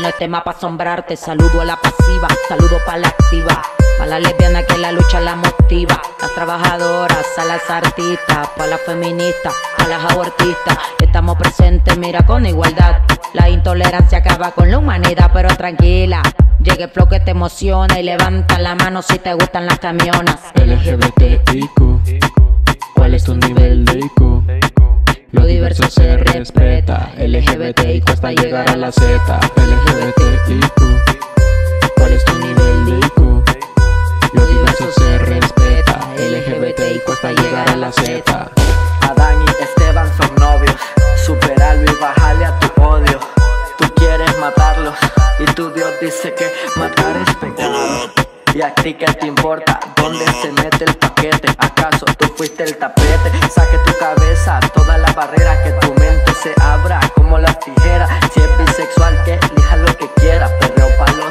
no 0.01 0.07
es 0.07 0.17
tema 0.17 0.43
para 0.43 0.57
asombrarte, 0.57 1.15
saludo 1.15 1.61
a 1.61 1.65
la 1.65 1.77
pasiva, 1.77 2.27
saludo 2.47 2.79
para 2.85 2.97
la 2.97 3.07
activa. 3.09 3.61
Pa' 3.99 4.05
la 4.07 4.19
lesbiana 4.19 4.63
que 4.63 4.77
la 4.79 4.91
lucha 4.91 5.19
la 5.19 5.35
motiva, 5.35 6.01
las 6.19 6.33
trabajadoras, 6.33 7.25
a 7.37 7.45
las 7.45 7.69
artistas, 7.69 8.49
pa' 8.57 8.65
las 8.65 8.81
feministas, 8.81 9.53
a 9.77 9.87
las 9.87 10.11
abortistas, 10.11 10.77
estamos 10.99 11.37
presentes, 11.37 11.97
mira 11.99 12.25
con 12.25 12.45
igualdad. 12.47 13.01
La 13.33 13.49
intolerancia 13.49 14.17
acaba 14.19 14.51
con 14.51 14.71
la 14.71 14.79
humanidad, 14.79 15.29
pero 15.33 15.55
tranquila. 15.55 16.23
Llegue 16.63 16.85
el 16.85 16.89
flow 16.89 17.07
que 17.07 17.19
te 17.19 17.31
emociona 17.31 17.99
y 17.99 18.03
levanta 18.03 18.57
la 18.59 18.73
mano 18.73 19.03
si 19.03 19.19
te 19.19 19.33
gustan 19.35 19.67
las 19.67 19.77
camionas. 19.77 20.39
LGBTIQ, 20.55 22.31
¿cuál 22.95 23.13
es 23.13 23.23
tu 23.23 23.35
nivel 23.35 23.85
de 23.85 23.99
IQ? 23.99 24.70
Lo 25.31 25.45
diverso 25.45 25.89
se 25.89 26.17
respeta, 26.17 27.13
LGBTIQ 27.17 28.09
hasta 28.09 28.31
llegar 28.31 28.69
a 28.69 28.75
la 28.75 28.91
Z. 28.91 29.39
LGBTIQ, 29.55 30.81
¿cuál 31.95 32.11
es 32.11 32.25
tu 32.25 32.37
nivel 32.37 32.85
de 32.85 33.07
IQ? 33.07 33.19
Lo 34.33 34.45
diverso 34.45 34.91
se 34.97 35.17
respeta, 35.19 35.99
LGBTIQ 36.17 37.09
hasta 37.09 37.31
llegar 37.31 37.69
a 37.69 37.75
la 37.77 37.91
Z. 37.93 38.51
Adán 39.01 39.41
y 39.41 39.63
Esteban 39.63 40.09
son 40.17 40.35
novios. 40.35 40.75
Superarlo 41.25 41.89
y 41.89 41.95
bajarle 42.01 42.45
a 42.45 42.59
tu 42.59 42.81
odio. 42.81 43.19
Tú 43.77 43.85
quieres 43.95 44.37
matarlos 44.37 44.95
y 45.39 45.45
tu 45.53 45.71
Dios 45.71 45.91
dice 46.01 46.33
que 46.33 46.51
matar 46.75 47.15
es 47.25 47.35
pecado. 47.35 48.20
¿Y 48.53 48.61
a 48.61 48.75
ti 48.75 48.93
qué 48.95 49.05
te 49.05 49.27
importa? 49.27 49.79
¿Dónde 49.95 50.25
se 50.41 50.51
mete 50.51 50.83
el 50.83 50.93
paquete? 50.95 51.47
¿Acaso 51.57 52.05
tú 52.17 52.27
fuiste 52.35 52.63
el 52.65 52.77
tapete? 52.77 53.31
Saque 53.49 53.77
tu 53.85 53.97
cabeza, 53.97 54.59
todas 54.73 54.99
las 54.99 55.15
barreras 55.15 55.57
que 55.59 55.71
tu 55.85 55.93
mente 55.93 56.33
se 56.43 56.53
abra 56.61 56.99
como 57.15 57.39
las 57.39 57.57
tijeras. 57.61 58.09
Si 58.33 58.41
es 58.41 58.57
bisexual, 58.57 59.23
que 59.23 59.35
elija 59.35 59.75
lo 59.77 59.97
que 59.97 60.09
quiera. 60.15 60.49
Perreo 60.59 60.89
pa' 60.97 61.30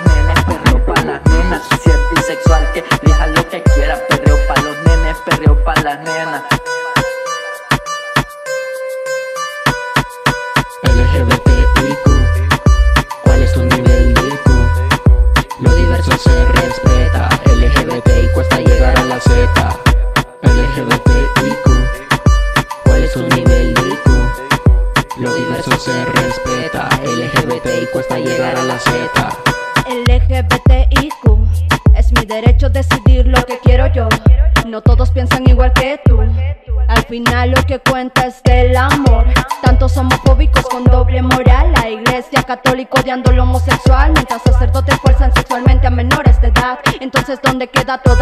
Entonces, 47.61 47.61
¿dónde 47.61 47.69
queda 47.69 47.99
toda 48.03 48.20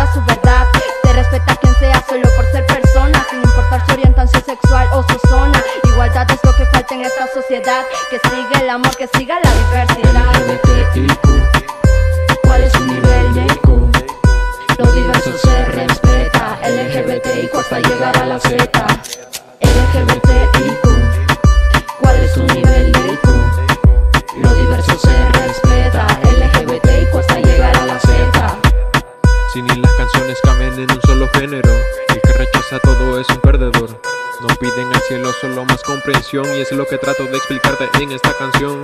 género, 31.30 31.70
el 32.08 32.20
que 32.20 32.32
rechaza 32.32 32.78
todo 32.80 33.20
es 33.20 33.28
un 33.30 33.38
perdedor. 33.38 34.00
No 34.40 34.48
piden 34.60 34.92
al 34.94 35.00
cielo 35.02 35.32
solo 35.40 35.64
más 35.64 35.82
comprensión 35.82 36.46
y 36.56 36.60
es 36.60 36.70
lo 36.72 36.86
que 36.86 36.98
trato 36.98 37.24
de 37.24 37.36
explicarte 37.36 37.88
en 38.00 38.12
esta 38.12 38.32
canción. 38.38 38.80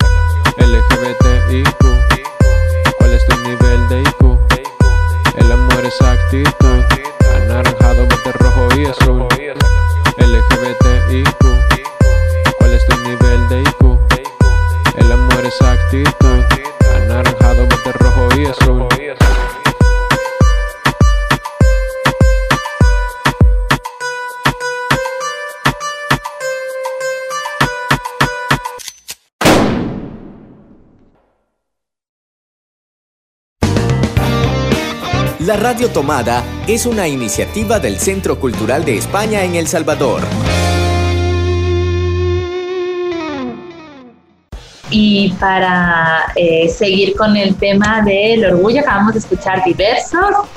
LGBTIQ, 0.57 1.85
¿cuál 2.99 3.13
es 3.13 3.27
tu 3.27 3.37
nivel 3.39 3.89
de 3.89 4.01
IQ? 4.01 4.39
El 5.37 5.53
amor 5.53 5.85
es 5.85 6.01
actitud, 6.03 6.85
anaranjado, 7.37 8.07
verde, 8.09 8.33
rojo 8.33 8.69
y 8.77 8.87
azul. 8.87 9.29
LGBTIQ, 10.19 11.45
¿cuál 12.59 12.73
es 12.73 12.87
tu 12.87 12.97
nivel 12.99 13.49
de 13.49 13.61
IQ? 13.61 13.99
El 14.97 15.13
amor 15.13 15.45
es 15.45 15.63
actitud, 15.63 16.45
anaranjado, 16.97 17.67
verde, 17.69 17.93
rojo 17.93 18.29
y 18.37 18.47
azul. 18.47 18.89
La 35.45 35.57
Radio 35.59 35.91
Tomada 35.91 36.43
es 36.67 36.87
una 36.87 37.07
iniciativa 37.07 37.79
del 37.79 37.99
Centro 37.99 38.41
Cultural 38.41 38.83
de 38.83 38.97
España 38.97 39.43
en 39.43 39.57
El 39.57 39.67
Salvador. 39.67 40.23
Y 44.89 45.35
para 45.39 46.33
eh, 46.35 46.71
seguir 46.71 47.15
con 47.15 47.37
el 47.37 47.57
tema 47.57 48.01
del 48.01 48.55
orgullo, 48.55 48.81
acabamos 48.81 49.13
de 49.13 49.19
escuchar 49.19 49.63
Diversos, 49.67 50.49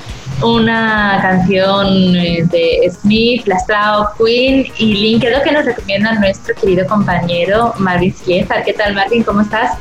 una 0.42 1.18
canción 1.20 2.12
de 2.12 2.90
Smith, 2.90 3.46
Lastrao, 3.46 4.08
Queen 4.16 4.66
y 4.78 4.94
Linkedo 4.94 5.42
que 5.42 5.52
nos 5.52 5.64
recomienda 5.64 6.14
nuestro 6.14 6.54
querido 6.54 6.86
compañero 6.86 7.74
Marvin 7.78 8.14
Schieffer. 8.14 8.62
¿Qué 8.64 8.72
tal, 8.72 8.94
Marvin? 8.94 9.22
¿Cómo 9.22 9.40
estás? 9.40 9.78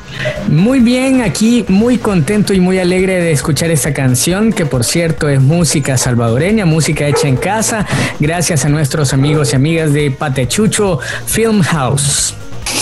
Muy 0.48 0.80
bien, 0.80 1.22
aquí 1.22 1.66
muy 1.68 1.98
contento 1.98 2.54
y 2.54 2.60
muy 2.60 2.80
alegre 2.80 3.22
de 3.22 3.32
escuchar 3.32 3.70
esta 3.70 3.94
canción, 3.94 4.52
que 4.52 4.66
por 4.66 4.84
cierto 4.84 5.30
es 5.30 5.42
música 5.42 5.98
salvadoreña, 5.98 6.66
música 6.66 7.08
hecha 7.08 7.28
en 7.28 7.38
casa, 7.38 7.86
gracias 8.20 8.66
a 8.66 8.70
nuestros 8.70 9.14
amigos 9.14 9.54
y 9.54 9.56
amigas 9.56 9.94
de 9.94 10.12
Patechucho 10.12 11.00
Film 11.26 11.62
House. 11.62 12.36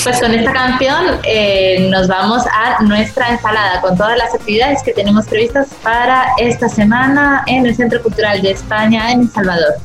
Pues 0.04 0.20
con 0.20 0.34
esta 0.34 0.54
canción 0.54 1.20
eh, 1.24 1.88
nos 1.90 2.08
vamos 2.08 2.44
a 2.52 2.82
nuestra 2.84 3.30
ensalada 3.30 3.82
con 3.82 3.98
todas 3.98 4.18
las 4.18 4.34
actividades 4.34 4.84
que 4.84 4.94
tenemos 4.94 5.26
previstas 5.26 5.68
para 5.82 6.28
esta 6.38 6.70
semana 6.70 7.44
en 7.48 7.66
el 7.66 7.76
Centro 7.76 8.02
Cultural 8.02 8.42
de 8.42 8.52
España 8.52 9.12
en 9.12 9.22
El 9.22 9.32
Salvador. 9.32 9.76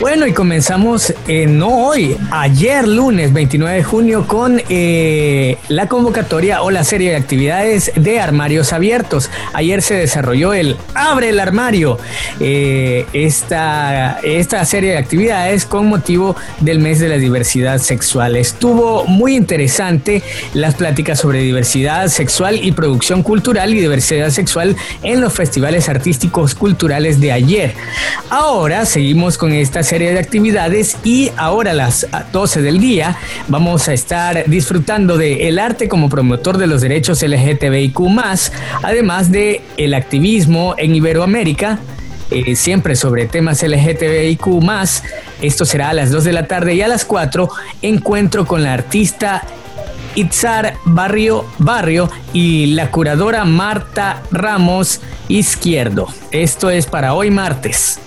Bueno, 0.00 0.26
y 0.26 0.32
comenzamos 0.32 1.14
eh, 1.28 1.46
no 1.46 1.86
hoy, 1.86 2.16
ayer 2.32 2.86
lunes 2.86 3.32
29 3.32 3.76
de 3.76 3.84
junio 3.84 4.26
con 4.26 4.60
eh, 4.68 5.56
la 5.68 5.88
convocatoria 5.88 6.62
o 6.62 6.72
la 6.72 6.82
serie 6.82 7.10
de 7.10 7.16
actividades 7.16 7.92
de 7.94 8.18
armarios 8.18 8.72
abiertos. 8.72 9.30
Ayer 9.52 9.82
se 9.82 9.94
desarrolló 9.94 10.52
el 10.52 10.76
Abre 10.94 11.28
el 11.28 11.38
Armario, 11.38 11.98
eh, 12.40 13.06
esta, 13.12 14.18
esta 14.24 14.64
serie 14.64 14.90
de 14.90 14.98
actividades 14.98 15.64
con 15.64 15.86
motivo 15.86 16.34
del 16.58 16.80
mes 16.80 16.98
de 16.98 17.08
la 17.08 17.16
diversidad 17.16 17.78
sexual. 17.78 18.34
Estuvo 18.34 19.04
muy 19.04 19.36
interesante 19.36 20.24
las 20.54 20.74
pláticas 20.74 21.20
sobre 21.20 21.40
diversidad 21.40 22.08
sexual 22.08 22.58
y 22.60 22.72
producción 22.72 23.22
cultural 23.22 23.72
y 23.72 23.80
diversidad 23.80 24.30
sexual 24.30 24.74
en 25.04 25.20
los 25.20 25.32
festivales 25.32 25.88
artísticos 25.88 26.56
culturales 26.56 27.20
de 27.20 27.30
ayer. 27.30 27.74
Ahora 28.28 28.86
seguimos 28.86 29.38
con 29.38 29.52
esta 29.52 29.83
serie 29.84 30.12
de 30.12 30.18
actividades 30.18 30.96
y 31.04 31.30
ahora 31.36 31.70
a 31.70 31.74
las 31.74 32.06
12 32.32 32.62
del 32.62 32.80
día 32.80 33.16
vamos 33.48 33.88
a 33.88 33.92
estar 33.92 34.48
disfrutando 34.48 35.16
de 35.16 35.48
el 35.48 35.58
arte 35.58 35.88
como 35.88 36.08
promotor 36.08 36.58
de 36.58 36.66
los 36.66 36.80
derechos 36.80 37.22
LGTBIQ+, 37.22 38.00
además 38.82 39.30
de 39.30 39.62
el 39.76 39.94
activismo 39.94 40.74
en 40.78 40.94
Iberoamérica, 40.94 41.78
eh, 42.30 42.56
siempre 42.56 42.96
sobre 42.96 43.26
temas 43.26 43.62
LGTBIQ+. 43.62 44.44
Esto 45.42 45.64
será 45.64 45.90
a 45.90 45.94
las 45.94 46.10
2 46.10 46.24
de 46.24 46.32
la 46.32 46.46
tarde 46.46 46.74
y 46.74 46.82
a 46.82 46.88
las 46.88 47.04
4 47.04 47.48
encuentro 47.82 48.46
con 48.46 48.62
la 48.62 48.72
artista 48.72 49.42
Itzar 50.14 50.74
Barrio 50.84 51.44
Barrio 51.58 52.10
y 52.32 52.66
la 52.66 52.90
curadora 52.90 53.44
Marta 53.44 54.22
Ramos 54.30 55.00
Izquierdo. 55.28 56.08
Esto 56.30 56.70
es 56.70 56.86
para 56.86 57.14
hoy 57.14 57.30
martes. 57.30 58.00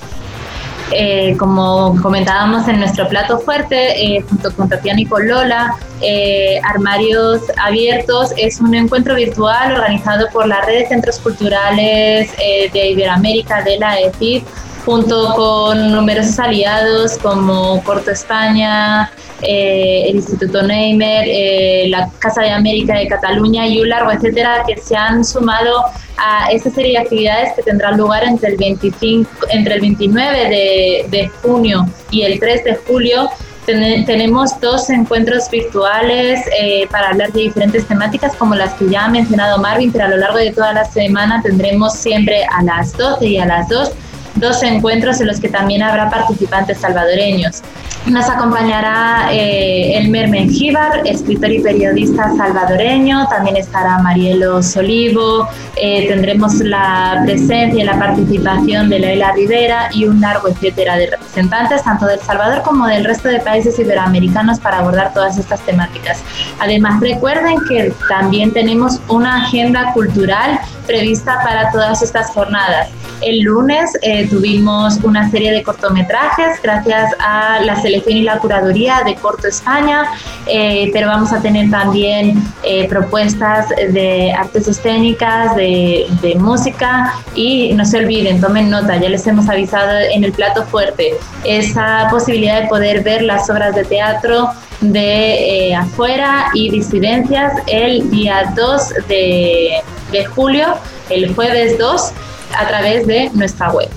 Eh, 0.91 1.35
como 1.37 1.99
comentábamos 2.01 2.67
en 2.67 2.79
nuestro 2.79 3.07
plato 3.09 3.39
fuerte, 3.39 4.17
eh, 4.17 4.21
junto 4.21 4.53
con 4.55 4.69
Tatiana 4.69 5.01
y 5.01 5.05
con 5.05 5.27
Lola, 5.27 5.75
eh, 6.01 6.59
Armarios 6.63 7.41
Abiertos 7.61 8.31
es 8.37 8.61
un 8.61 8.73
encuentro 8.73 9.15
virtual 9.15 9.73
organizado 9.73 10.27
por 10.31 10.47
la 10.47 10.61
red 10.61 10.79
de 10.79 10.87
centros 10.87 11.19
culturales 11.19 12.31
de 12.37 12.89
Iberoamérica 12.89 13.63
de 13.63 13.77
la 13.79 13.99
EFIP, 13.99 14.45
junto 14.85 15.33
con 15.35 15.91
numerosos 15.91 16.39
aliados 16.39 17.17
como 17.17 17.83
Corto 17.83 18.11
España, 18.11 19.11
el 19.41 20.15
Instituto 20.15 20.61
Neymer, 20.63 21.89
la 21.89 22.09
Casa 22.19 22.41
de 22.41 22.51
América 22.51 22.97
de 22.97 23.07
Cataluña 23.07 23.67
y 23.67 23.79
un 23.79 23.89
largo 23.89 24.11
etcétera, 24.11 24.63
que 24.67 24.77
se 24.77 24.95
han 24.95 25.23
sumado 25.23 25.83
a 26.17 26.49
esta 26.51 26.69
serie 26.71 26.93
de 26.93 26.97
actividades 26.99 27.53
que 27.53 27.63
tendrán 27.63 27.97
lugar 27.97 28.23
entre 28.23 28.51
el, 28.51 28.57
25, 28.57 29.29
entre 29.49 29.75
el 29.75 29.81
29 29.81 30.49
de, 30.49 31.05
de 31.09 31.27
junio 31.41 31.85
y 32.11 32.23
el 32.23 32.39
3 32.39 32.63
de 32.63 32.75
julio. 32.75 33.29
Tenemos 33.65 34.57
dos 34.61 34.89
encuentros 34.89 35.49
virtuales 35.51 36.39
eh, 36.57 36.87
para 36.89 37.09
hablar 37.09 37.33
de 37.33 37.41
diferentes 37.41 37.85
temáticas 37.85 38.33
como 38.37 38.55
las 38.55 38.73
que 38.75 38.87
ya 38.89 39.05
ha 39.05 39.09
mencionado 39.09 39.57
Marvin, 39.57 39.91
pero 39.91 40.05
a 40.05 40.07
lo 40.07 40.17
largo 40.17 40.37
de 40.37 40.53
toda 40.53 40.71
la 40.71 40.85
semana 40.85 41.41
tendremos 41.41 41.93
siempre 41.93 42.45
a 42.45 42.63
las 42.63 42.95
12 42.97 43.25
y 43.25 43.37
a 43.37 43.45
las 43.45 43.67
2 43.67 43.91
dos 44.39 44.63
encuentros 44.63 45.21
en 45.21 45.27
los 45.27 45.39
que 45.39 45.49
también 45.49 45.83
habrá 45.83 46.09
participantes 46.09 46.79
salvadoreños. 46.79 47.61
Nos 48.05 48.29
acompañará 48.29 49.29
eh, 49.33 49.97
Elmer 49.97 50.29
Mengíbar, 50.29 51.01
escritor 51.05 51.51
y 51.51 51.59
periodista 51.59 52.31
salvadoreño, 52.37 53.27
también 53.27 53.57
estará 53.57 53.97
Marielo 53.97 54.63
Solivo, 54.63 55.49
eh, 55.75 56.07
tendremos 56.07 56.55
la 56.61 57.21
presencia 57.25 57.83
y 57.83 57.85
la 57.85 57.99
participación 57.99 58.89
de 58.89 58.99
Leila 58.99 59.33
Rivera 59.33 59.89
y 59.93 60.05
un 60.05 60.21
largo 60.21 60.47
etcétera 60.47 60.95
de 60.95 61.07
representantes 61.07 61.83
tanto 61.83 62.05
del 62.05 62.19
Salvador 62.21 62.61
como 62.63 62.87
del 62.87 63.03
resto 63.03 63.27
de 63.27 63.39
países 63.39 63.77
iberoamericanos 63.77 64.59
para 64.59 64.79
abordar 64.79 65.13
todas 65.13 65.37
estas 65.37 65.59
temáticas. 65.61 66.23
Además, 66.59 67.01
recuerden 67.01 67.57
que 67.67 67.93
también 68.07 68.53
tenemos 68.53 69.01
una 69.09 69.43
agenda 69.43 69.91
cultural 69.93 70.59
prevista 70.85 71.41
para 71.43 71.69
todas 71.71 72.01
estas 72.01 72.31
jornadas. 72.31 72.89
El 73.21 73.41
lunes 73.41 73.91
eh, 74.01 74.26
tuvimos 74.29 74.97
una 75.03 75.29
serie 75.29 75.51
de 75.51 75.63
cortometrajes 75.63 76.61
gracias 76.61 77.13
a 77.19 77.59
la 77.61 77.75
selección 77.81 78.17
y 78.17 78.21
la 78.23 78.39
curaduría 78.39 79.01
de 79.05 79.15
Corto 79.15 79.47
España, 79.47 80.11
eh, 80.47 80.89
pero 80.93 81.07
vamos 81.07 81.33
a 81.33 81.41
tener 81.41 81.69
también 81.69 82.41
eh, 82.63 82.87
propuestas 82.87 83.69
de 83.69 84.33
artes 84.33 84.67
escénicas, 84.67 85.55
de, 85.55 86.07
música 86.37 87.15
y 87.35 87.73
no 87.73 87.83
se 87.85 87.97
olviden, 87.97 88.39
tomen 88.39 88.69
nota, 88.69 88.97
ya 88.97 89.09
les 89.09 89.25
hemos 89.25 89.49
avisado 89.49 89.97
en 90.13 90.23
el 90.23 90.31
plato 90.33 90.65
fuerte, 90.65 91.15
esa 91.43 92.07
posibilidad 92.11 92.61
de 92.61 92.67
poder 92.67 93.03
ver 93.03 93.23
las 93.23 93.49
obras 93.49 93.73
de 93.75 93.83
teatro 93.85 94.51
de 94.81 95.73
afuera 95.75 96.49
y 96.53 96.69
disidencias 96.69 97.53
el 97.67 98.09
día 98.11 98.53
2 98.55 98.89
de, 99.07 99.81
de 100.11 100.25
julio, 100.25 100.75
el 101.09 101.33
jueves 101.33 101.77
2 101.79 102.11
a 102.57 102.67
través 102.67 103.07
de 103.07 103.29
nuestra 103.33 103.71
web. 103.71 103.89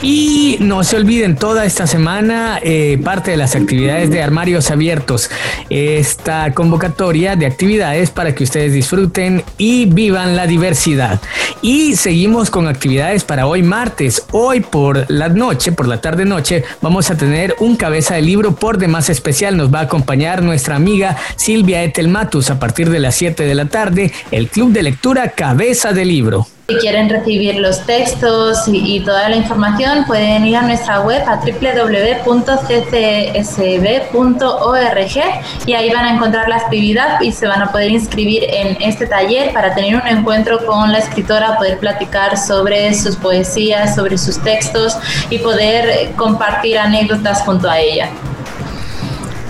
Y 0.00 0.58
no 0.60 0.84
se 0.84 0.96
olviden, 0.96 1.34
toda 1.34 1.64
esta 1.64 1.88
semana 1.88 2.60
eh, 2.62 3.00
parte 3.02 3.32
de 3.32 3.36
las 3.36 3.56
actividades 3.56 4.10
de 4.10 4.22
Armarios 4.22 4.70
Abiertos, 4.70 5.28
esta 5.70 6.52
convocatoria 6.54 7.34
de 7.34 7.46
actividades 7.46 8.10
para 8.10 8.32
que 8.32 8.44
ustedes 8.44 8.72
disfruten 8.72 9.42
y 9.56 9.86
vivan 9.86 10.36
la 10.36 10.46
diversidad. 10.46 11.20
Y 11.62 11.96
seguimos 11.96 12.48
con 12.50 12.68
actividades 12.68 13.24
para 13.24 13.48
hoy 13.48 13.64
martes. 13.64 14.24
Hoy 14.30 14.60
por 14.60 15.10
la 15.10 15.28
noche, 15.28 15.72
por 15.72 15.88
la 15.88 16.00
tarde 16.00 16.24
noche, 16.24 16.62
vamos 16.80 17.10
a 17.10 17.16
tener 17.16 17.56
un 17.58 17.74
cabeza 17.74 18.14
de 18.14 18.22
libro 18.22 18.54
por 18.54 18.78
demás 18.78 19.10
especial. 19.10 19.56
Nos 19.56 19.74
va 19.74 19.80
a 19.80 19.82
acompañar 19.82 20.42
nuestra 20.42 20.76
amiga 20.76 21.16
Silvia 21.34 21.82
Etelmatus 21.82 22.50
a 22.50 22.60
partir 22.60 22.88
de 22.90 23.00
las 23.00 23.16
7 23.16 23.44
de 23.44 23.54
la 23.56 23.64
tarde, 23.66 24.12
el 24.30 24.48
Club 24.48 24.70
de 24.70 24.84
Lectura 24.84 25.30
Cabeza 25.30 25.92
de 25.92 26.04
Libro. 26.04 26.46
Si 26.70 26.76
quieren 26.76 27.08
recibir 27.08 27.54
los 27.60 27.80
textos 27.86 28.64
y, 28.66 29.00
toda 29.00 29.30
la 29.30 29.36
información, 29.36 30.04
pueden 30.04 30.44
ir 30.44 30.54
a 30.54 30.60
nuestra 30.60 31.00
web 31.00 31.22
a 31.26 31.36
www.ccsb.org 31.36 32.26
y 35.64 35.72
ahí 35.72 35.90
van 35.90 36.04
a 36.04 36.12
encontrar 36.12 36.46
la 36.46 36.56
actividad 36.56 37.22
y 37.22 37.32
se 37.32 37.46
van 37.46 37.62
a 37.62 37.72
poder 37.72 37.90
inscribir 37.92 38.44
en 38.50 38.76
este 38.82 39.06
taller 39.06 39.54
para 39.54 39.74
tener 39.74 39.96
un 39.96 40.06
encuentro 40.06 40.58
con 40.66 40.92
la 40.92 40.98
escritora, 40.98 41.56
poder 41.56 41.78
platicar 41.78 42.36
sobre 42.36 42.92
sus 42.92 43.16
poesías, 43.16 43.94
sobre 43.94 44.18
sus 44.18 44.38
textos 44.42 44.94
y 45.30 45.38
poder 45.38 46.12
compartir 46.16 46.78
anécdotas 46.78 47.40
junto 47.46 47.70
a 47.70 47.80
ella. 47.80 48.10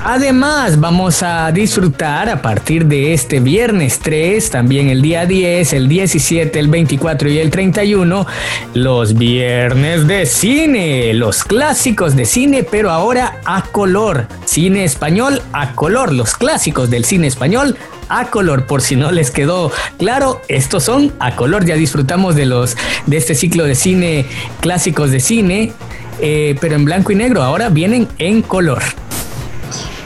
Además, 0.04 0.78
vamos 0.78 1.22
a 1.22 1.50
disfrutar 1.50 2.28
a 2.28 2.40
partir 2.40 2.86
de 2.86 3.12
este 3.12 3.40
viernes 3.40 3.98
3, 3.98 4.48
también 4.50 4.88
el 4.88 5.02
día 5.02 5.26
10, 5.26 5.72
el 5.72 5.88
17, 5.88 6.58
el 6.58 6.68
24 6.68 7.28
y 7.28 7.38
el 7.38 7.50
31, 7.50 8.26
los 8.74 9.14
viernes 9.14 10.06
de 10.06 10.24
cine, 10.24 11.12
los 11.14 11.42
clásicos 11.42 12.14
de 12.14 12.26
cine, 12.26 12.62
pero 12.62 12.90
ahora 12.90 13.40
a 13.44 13.62
color. 13.62 14.28
Cine 14.44 14.84
español 14.84 15.42
a 15.52 15.74
color, 15.74 16.12
los 16.12 16.34
clásicos 16.34 16.90
del 16.90 17.04
cine 17.04 17.26
español 17.26 17.76
a 18.08 18.26
color. 18.30 18.66
Por 18.66 18.82
si 18.82 18.94
no 18.94 19.10
les 19.10 19.32
quedó 19.32 19.72
claro, 19.98 20.40
estos 20.48 20.84
son 20.84 21.12
a 21.18 21.34
color. 21.34 21.64
Ya 21.64 21.74
disfrutamos 21.74 22.36
de 22.36 22.46
los 22.46 22.76
de 23.06 23.16
este 23.16 23.34
ciclo 23.34 23.64
de 23.64 23.74
cine 23.74 24.26
clásicos 24.60 25.10
de 25.10 25.20
cine, 25.20 25.72
eh, 26.20 26.56
pero 26.60 26.76
en 26.76 26.84
blanco 26.84 27.12
y 27.12 27.16
negro. 27.16 27.42
Ahora 27.42 27.68
vienen 27.68 28.08
en 28.18 28.42
color. 28.42 28.82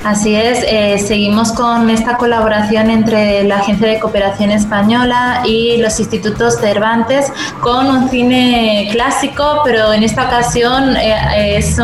Así 0.05 0.35
es, 0.35 0.65
eh, 0.67 0.99
seguimos 0.99 1.53
con 1.53 1.89
esta 1.89 2.17
colaboración 2.17 2.91
entre 2.91 3.45
la 3.45 3.59
Agencia 3.59 3.87
de 3.87 4.01
Cooperación 4.01 4.51
Española 4.51 5.43
y 5.47 5.77
los 5.77 6.01
institutos 6.01 6.59
Cervantes 6.59 7.33
con 7.61 7.87
un 7.87 8.09
cine 8.11 8.89
clásico, 8.91 9.61
pero 9.65 9.93
en 9.93 10.03
esta 10.03 10.27
ocasión 10.27 10.97
eh, 10.97 11.57
es 11.57 11.79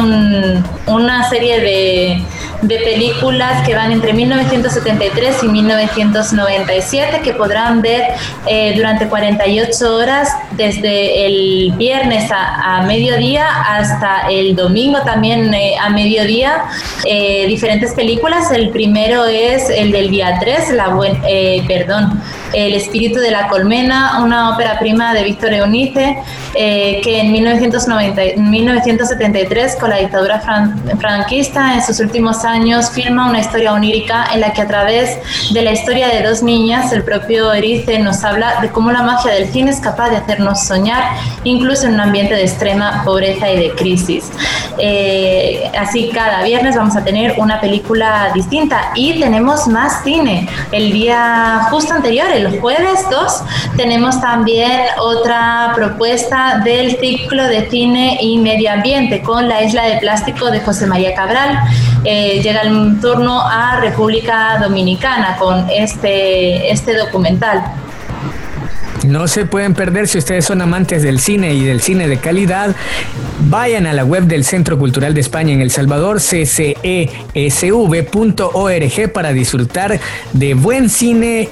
una 0.87 1.29
serie 1.31 1.61
de, 1.61 2.25
de, 2.63 2.79
películas 2.79 3.67
que 3.67 3.75
van 3.75 3.93
entre 3.93 4.13
1973 4.13 5.43
y 5.43 5.49
1997 5.49 7.21
que 7.23 7.33
podrán 7.35 7.83
ver 7.83 8.03
eh, 8.47 8.73
durante 8.77 9.09
48 9.09 9.95
horas 9.95 10.29
desde 10.53 11.27
el 11.27 11.73
viernes 11.77 12.31
a, 12.33 12.83
mediodía 12.87 13.47
hasta 13.49 14.29
el 14.31 14.55
domingo 14.55 15.01
también 15.03 15.53
a 15.81 15.91
mediodía, 15.91 16.65
diferentes 17.47 17.93
películas 17.93 18.51
el 18.53 18.71
primero 18.71 19.27
es 19.27 19.71
el 19.71 19.93
del 19.93 20.11
día 20.11 20.39
3, 20.41 20.71
la 20.71 20.97
eh, 21.27 21.63
perdón, 21.67 22.21
El 22.53 22.75
espíritu 22.75 23.21
de 23.21 23.31
la 23.31 23.49
colmena, 23.49 24.23
una 24.23 24.51
ópera 24.51 24.79
prima 24.79 25.13
de 25.15 25.25
Víctor 25.25 25.53
Eunice. 25.53 26.17
Eh, 26.61 27.01
que 27.05 27.21
en 27.21 27.31
1990, 27.31 28.21
1973, 28.37 29.77
con 29.77 29.91
la 29.91 29.99
dictadura 29.99 30.43
franquista, 30.99 31.75
en 31.75 31.85
sus 31.85 32.01
últimos 32.01 32.45
años, 32.45 32.91
filma 32.91 33.31
una 33.31 33.39
historia 33.39 33.73
onírica 33.73 34.27
en 34.35 34.41
la 34.41 34.53
que 34.53 34.63
a 34.63 34.67
través 34.67 35.19
de 35.53 35.63
la 35.63 35.71
historia 35.71 36.09
de 36.09 36.21
dos 36.21 36.43
niñas, 36.43 36.93
el 36.93 37.05
propio 37.05 37.53
Erice 37.53 38.01
nos 38.01 38.25
habla 38.25 38.61
de 38.61 38.71
cómo 38.71 38.91
la 38.91 39.05
magia 39.05 39.35
del 39.35 39.47
cine 39.47 39.71
es 39.71 39.79
capaz 39.79 40.11
de 40.11 40.17
hacernos 40.17 40.65
soñar, 40.65 41.05
incluso 41.45 41.87
en 41.87 41.95
un 41.95 42.01
ambiente 42.01 42.35
de 42.35 42.43
extrema 42.43 43.05
pobreza 43.05 43.49
y 43.53 43.57
de 43.57 43.75
crisis. 43.77 44.29
Eh, 44.79 45.71
así 45.79 46.11
cada 46.13 46.43
viernes 46.43 46.75
vamos 46.75 46.97
a 46.97 47.05
tener 47.05 47.35
una 47.39 47.61
película 47.61 48.33
distinta 48.35 48.91
y 48.97 49.21
tenemos 49.21 49.69
más 49.69 50.03
cine. 50.03 50.49
El 50.73 50.91
día 50.91 51.69
justo 51.71 51.95
anterior, 51.95 52.27
el 52.33 52.59
jueves 52.59 53.07
2, 53.09 53.43
tenemos 53.77 54.21
también 54.21 54.81
otra 54.99 55.71
propuesta 55.77 56.48
del 56.57 56.97
ciclo 56.99 57.45
de 57.45 57.69
cine 57.71 58.19
y 58.21 58.39
medio 58.39 58.73
ambiente 58.73 59.23
con 59.23 59.49
La 59.49 59.63
isla 59.63 59.85
de 59.85 59.99
plástico 59.99 60.51
de 60.51 60.61
José 60.61 60.87
María 60.87 61.15
Cabral. 61.15 61.59
Eh, 62.05 62.41
llega 62.43 62.63
el 62.63 63.01
turno 63.01 63.41
a 63.41 63.81
República 63.81 64.59
Dominicana 64.61 65.37
con 65.39 65.67
este, 65.71 66.71
este 66.71 66.97
documental. 66.97 67.63
No 69.07 69.29
se 69.29 69.47
pueden 69.47 69.75
perder 69.75 70.09
si 70.09 70.19
ustedes 70.19 70.45
son 70.45 70.61
amantes 70.61 71.03
del 71.03 71.21
cine 71.21 71.55
y 71.55 71.65
del 71.65 71.81
cine 71.81 72.09
de 72.09 72.19
calidad. 72.19 72.75
Vayan 73.41 73.87
a 73.87 73.93
la 73.93 74.05
web 74.05 74.25
del 74.25 74.45
Centro 74.45 74.79
Cultural 74.79 75.15
de 75.15 75.21
España 75.21 75.53
en 75.53 75.63
El 75.63 75.71
Salvador, 75.71 76.21
ccesv.org, 76.21 76.83
para 79.13 79.33
disfrutar 79.33 80.01
de 80.33 80.55
buen 80.55 80.91
cine 80.91 81.49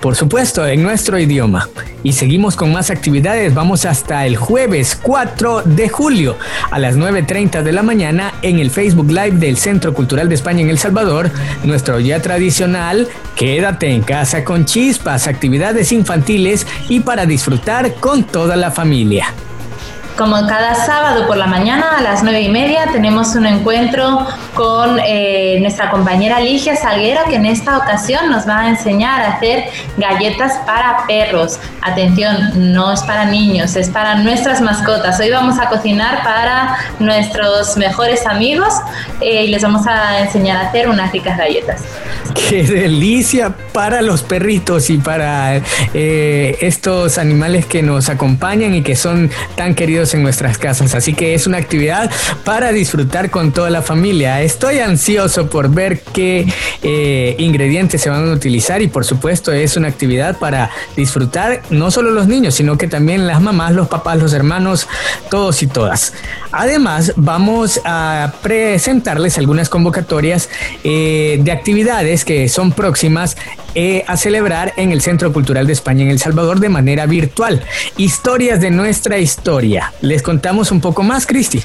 por 0.00 0.14
supuesto, 0.14 0.66
en 0.66 0.82
nuestro 0.82 1.18
idioma. 1.18 1.68
Y 2.02 2.12
seguimos 2.12 2.56
con 2.56 2.72
más 2.72 2.90
actividades. 2.90 3.54
Vamos 3.54 3.84
hasta 3.84 4.26
el 4.26 4.36
jueves 4.36 4.98
4 5.02 5.62
de 5.64 5.88
julio 5.88 6.36
a 6.70 6.78
las 6.78 6.96
9.30 6.96 7.62
de 7.62 7.72
la 7.72 7.82
mañana 7.82 8.34
en 8.42 8.58
el 8.58 8.70
Facebook 8.70 9.08
Live 9.08 9.32
del 9.32 9.56
Centro 9.56 9.92
Cultural 9.94 10.28
de 10.28 10.36
España 10.36 10.60
en 10.60 10.70
El 10.70 10.78
Salvador. 10.78 11.30
Nuestro 11.64 11.98
día 11.98 12.22
tradicional, 12.22 13.08
quédate 13.34 13.90
en 13.90 14.02
casa 14.02 14.44
con 14.44 14.64
chispas, 14.64 15.26
actividades 15.26 15.90
infantiles 15.92 16.66
y 16.88 17.00
para 17.00 17.26
disfrutar 17.26 17.94
con 17.94 18.24
toda 18.24 18.56
la 18.56 18.70
familia. 18.70 19.34
Como 20.18 20.34
cada 20.48 20.74
sábado 20.74 21.28
por 21.28 21.36
la 21.36 21.46
mañana 21.46 21.96
a 21.96 22.02
las 22.02 22.24
nueve 22.24 22.42
y 22.42 22.48
media 22.48 22.86
tenemos 22.90 23.36
un 23.36 23.46
encuentro 23.46 24.26
con 24.58 24.98
eh, 25.06 25.58
nuestra 25.60 25.88
compañera 25.88 26.40
Ligia 26.40 26.74
Salguero 26.74 27.20
que 27.28 27.36
en 27.36 27.46
esta 27.46 27.78
ocasión 27.78 28.28
nos 28.28 28.48
va 28.48 28.62
a 28.62 28.68
enseñar 28.70 29.20
a 29.20 29.34
hacer 29.34 29.66
galletas 29.96 30.54
para 30.66 31.06
perros. 31.06 31.60
Atención, 31.80 32.72
no 32.72 32.92
es 32.92 33.00
para 33.02 33.26
niños, 33.26 33.76
es 33.76 33.88
para 33.88 34.16
nuestras 34.16 34.60
mascotas. 34.60 35.20
Hoy 35.20 35.30
vamos 35.30 35.60
a 35.60 35.68
cocinar 35.68 36.24
para 36.24 36.76
nuestros 36.98 37.76
mejores 37.76 38.26
amigos 38.26 38.74
eh, 39.20 39.44
y 39.44 39.46
les 39.46 39.62
vamos 39.62 39.86
a 39.86 40.18
enseñar 40.22 40.56
a 40.56 40.68
hacer 40.70 40.88
unas 40.88 41.12
ricas 41.12 41.38
galletas. 41.38 41.84
¡Qué 42.34 42.64
delicia 42.64 43.54
para 43.72 44.02
los 44.02 44.22
perritos 44.22 44.90
y 44.90 44.98
para 44.98 45.60
eh, 45.94 46.56
estos 46.60 47.18
animales 47.18 47.66
que 47.66 47.82
nos 47.82 48.08
acompañan 48.08 48.74
y 48.74 48.82
que 48.82 48.96
son 48.96 49.30
tan 49.54 49.74
queridos 49.74 50.14
en 50.14 50.22
nuestras 50.22 50.58
casas. 50.58 50.94
Así 50.94 51.14
que 51.14 51.34
es 51.34 51.46
una 51.46 51.58
actividad 51.58 52.10
para 52.44 52.72
disfrutar 52.72 53.30
con 53.30 53.52
toda 53.52 53.70
la 53.70 53.82
familia. 53.82 54.40
Estoy 54.48 54.78
ansioso 54.78 55.50
por 55.50 55.68
ver 55.68 56.00
qué 56.00 56.46
eh, 56.82 57.36
ingredientes 57.38 58.00
se 58.00 58.08
van 58.08 58.26
a 58.30 58.32
utilizar 58.32 58.80
y 58.80 58.88
por 58.88 59.04
supuesto 59.04 59.52
es 59.52 59.76
una 59.76 59.88
actividad 59.88 60.38
para 60.38 60.70
disfrutar 60.96 61.60
no 61.68 61.90
solo 61.90 62.12
los 62.12 62.28
niños, 62.28 62.54
sino 62.54 62.78
que 62.78 62.88
también 62.88 63.26
las 63.26 63.42
mamás, 63.42 63.72
los 63.72 63.88
papás, 63.88 64.18
los 64.18 64.32
hermanos, 64.32 64.88
todos 65.28 65.62
y 65.62 65.66
todas. 65.66 66.14
Además, 66.50 67.12
vamos 67.16 67.78
a 67.84 68.32
presentarles 68.40 69.36
algunas 69.36 69.68
convocatorias 69.68 70.48
eh, 70.82 71.38
de 71.42 71.52
actividades 71.52 72.24
que 72.24 72.48
son 72.48 72.72
próximas 72.72 73.36
eh, 73.74 74.02
a 74.06 74.16
celebrar 74.16 74.72
en 74.78 74.92
el 74.92 75.02
Centro 75.02 75.30
Cultural 75.30 75.66
de 75.66 75.74
España 75.74 76.04
en 76.04 76.10
El 76.10 76.20
Salvador 76.20 76.58
de 76.58 76.70
manera 76.70 77.04
virtual. 77.04 77.62
Historias 77.98 78.62
de 78.62 78.70
nuestra 78.70 79.18
historia. 79.18 79.92
Les 80.00 80.22
contamos 80.22 80.72
un 80.72 80.80
poco 80.80 81.02
más, 81.02 81.26
Cristi. 81.26 81.62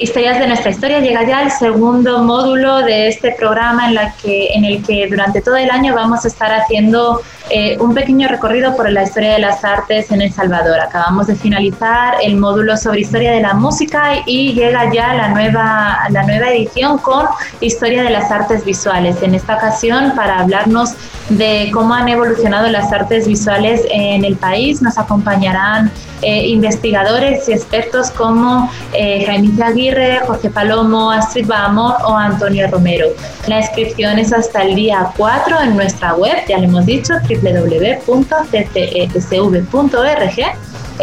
Historias 0.00 0.38
de 0.38 0.46
nuestra 0.46 0.70
historia 0.70 1.00
llega 1.00 1.26
ya 1.26 1.42
el 1.42 1.50
segundo 1.50 2.22
módulo 2.22 2.78
de 2.78 3.08
este 3.08 3.32
programa 3.32 3.86
en, 3.86 3.94
la 3.94 4.14
que, 4.14 4.48
en 4.54 4.64
el 4.64 4.82
que 4.82 5.06
durante 5.08 5.42
todo 5.42 5.56
el 5.56 5.70
año 5.70 5.94
vamos 5.94 6.24
a 6.24 6.28
estar 6.28 6.50
haciendo 6.52 7.20
eh, 7.48 7.76
un 7.80 7.94
pequeño 7.94 8.28
recorrido 8.28 8.76
por 8.76 8.90
la 8.90 9.02
historia 9.02 9.32
de 9.32 9.38
las 9.40 9.64
artes 9.64 10.10
en 10.10 10.22
El 10.22 10.32
Salvador. 10.32 10.78
Acabamos 10.80 11.26
de 11.26 11.34
finalizar 11.34 12.14
el 12.22 12.36
módulo 12.36 12.76
sobre 12.76 13.00
historia 13.00 13.32
de 13.32 13.40
la 13.40 13.54
música 13.54 14.22
y 14.26 14.52
llega 14.52 14.92
ya 14.92 15.14
la 15.14 15.28
nueva, 15.28 15.98
la 16.10 16.22
nueva 16.24 16.50
edición 16.50 16.98
con 16.98 17.26
historia 17.60 18.02
de 18.02 18.10
las 18.10 18.30
artes 18.30 18.64
visuales. 18.64 19.22
En 19.22 19.34
esta 19.34 19.56
ocasión, 19.56 20.12
para 20.14 20.40
hablarnos 20.40 20.94
de 21.30 21.70
cómo 21.72 21.94
han 21.94 22.08
evolucionado 22.08 22.68
las 22.68 22.92
artes 22.92 23.26
visuales 23.26 23.82
en 23.90 24.24
el 24.24 24.36
país, 24.36 24.82
nos 24.82 24.98
acompañarán 24.98 25.90
eh, 26.22 26.48
investigadores 26.48 27.48
y 27.48 27.52
expertos 27.52 28.10
como 28.10 28.70
eh, 28.92 29.24
Jaime 29.24 29.64
Aguirre, 29.64 30.20
Jorge 30.26 30.50
Palomo, 30.50 31.10
Astrid 31.10 31.46
Bamor 31.46 31.94
o 32.04 32.14
Antonio 32.14 32.68
Romero. 32.70 33.06
La 33.46 33.60
inscripción 33.60 34.18
es 34.18 34.32
hasta 34.32 34.62
el 34.62 34.74
día 34.74 35.12
4 35.16 35.62
en 35.62 35.76
nuestra 35.76 36.14
web, 36.14 36.36
ya 36.46 36.58
le 36.58 36.66
hemos 36.66 36.84
dicho, 36.84 37.14
www.ccesv.org. 37.36 38.38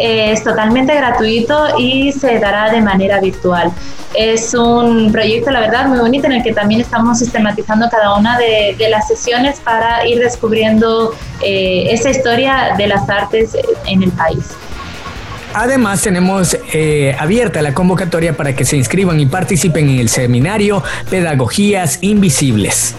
Eh, 0.00 0.32
es 0.32 0.44
totalmente 0.44 0.94
gratuito 0.94 1.78
y 1.78 2.12
se 2.12 2.38
dará 2.38 2.70
de 2.70 2.80
manera 2.80 3.20
virtual. 3.20 3.72
Es 4.14 4.54
un 4.54 5.10
proyecto, 5.12 5.50
la 5.50 5.60
verdad, 5.60 5.86
muy 5.86 5.98
bonito 5.98 6.26
en 6.26 6.32
el 6.34 6.42
que 6.42 6.52
también 6.52 6.80
estamos 6.80 7.18
sistematizando 7.18 7.88
cada 7.90 8.14
una 8.16 8.38
de, 8.38 8.76
las 8.88 9.08
sesiones 9.08 9.60
para 9.60 10.06
ir 10.06 10.18
descubriendo 10.18 11.14
esa 11.42 12.10
historia 12.10 12.74
de 12.78 12.86
las 12.86 13.08
artes 13.10 13.56
en 13.86 14.02
el 14.02 14.10
país. 14.12 14.56
Además, 15.54 16.02
tenemos 16.02 16.56
eh, 16.72 17.16
abierta 17.18 17.62
la 17.62 17.72
convocatoria 17.72 18.36
para 18.36 18.54
que 18.54 18.64
se 18.64 18.76
inscriban 18.76 19.18
y 19.18 19.26
participen 19.26 19.88
en 19.88 19.98
el 19.98 20.08
seminario 20.08 20.82
Pedagogías 21.10 21.98
Invisibles. 22.02 22.94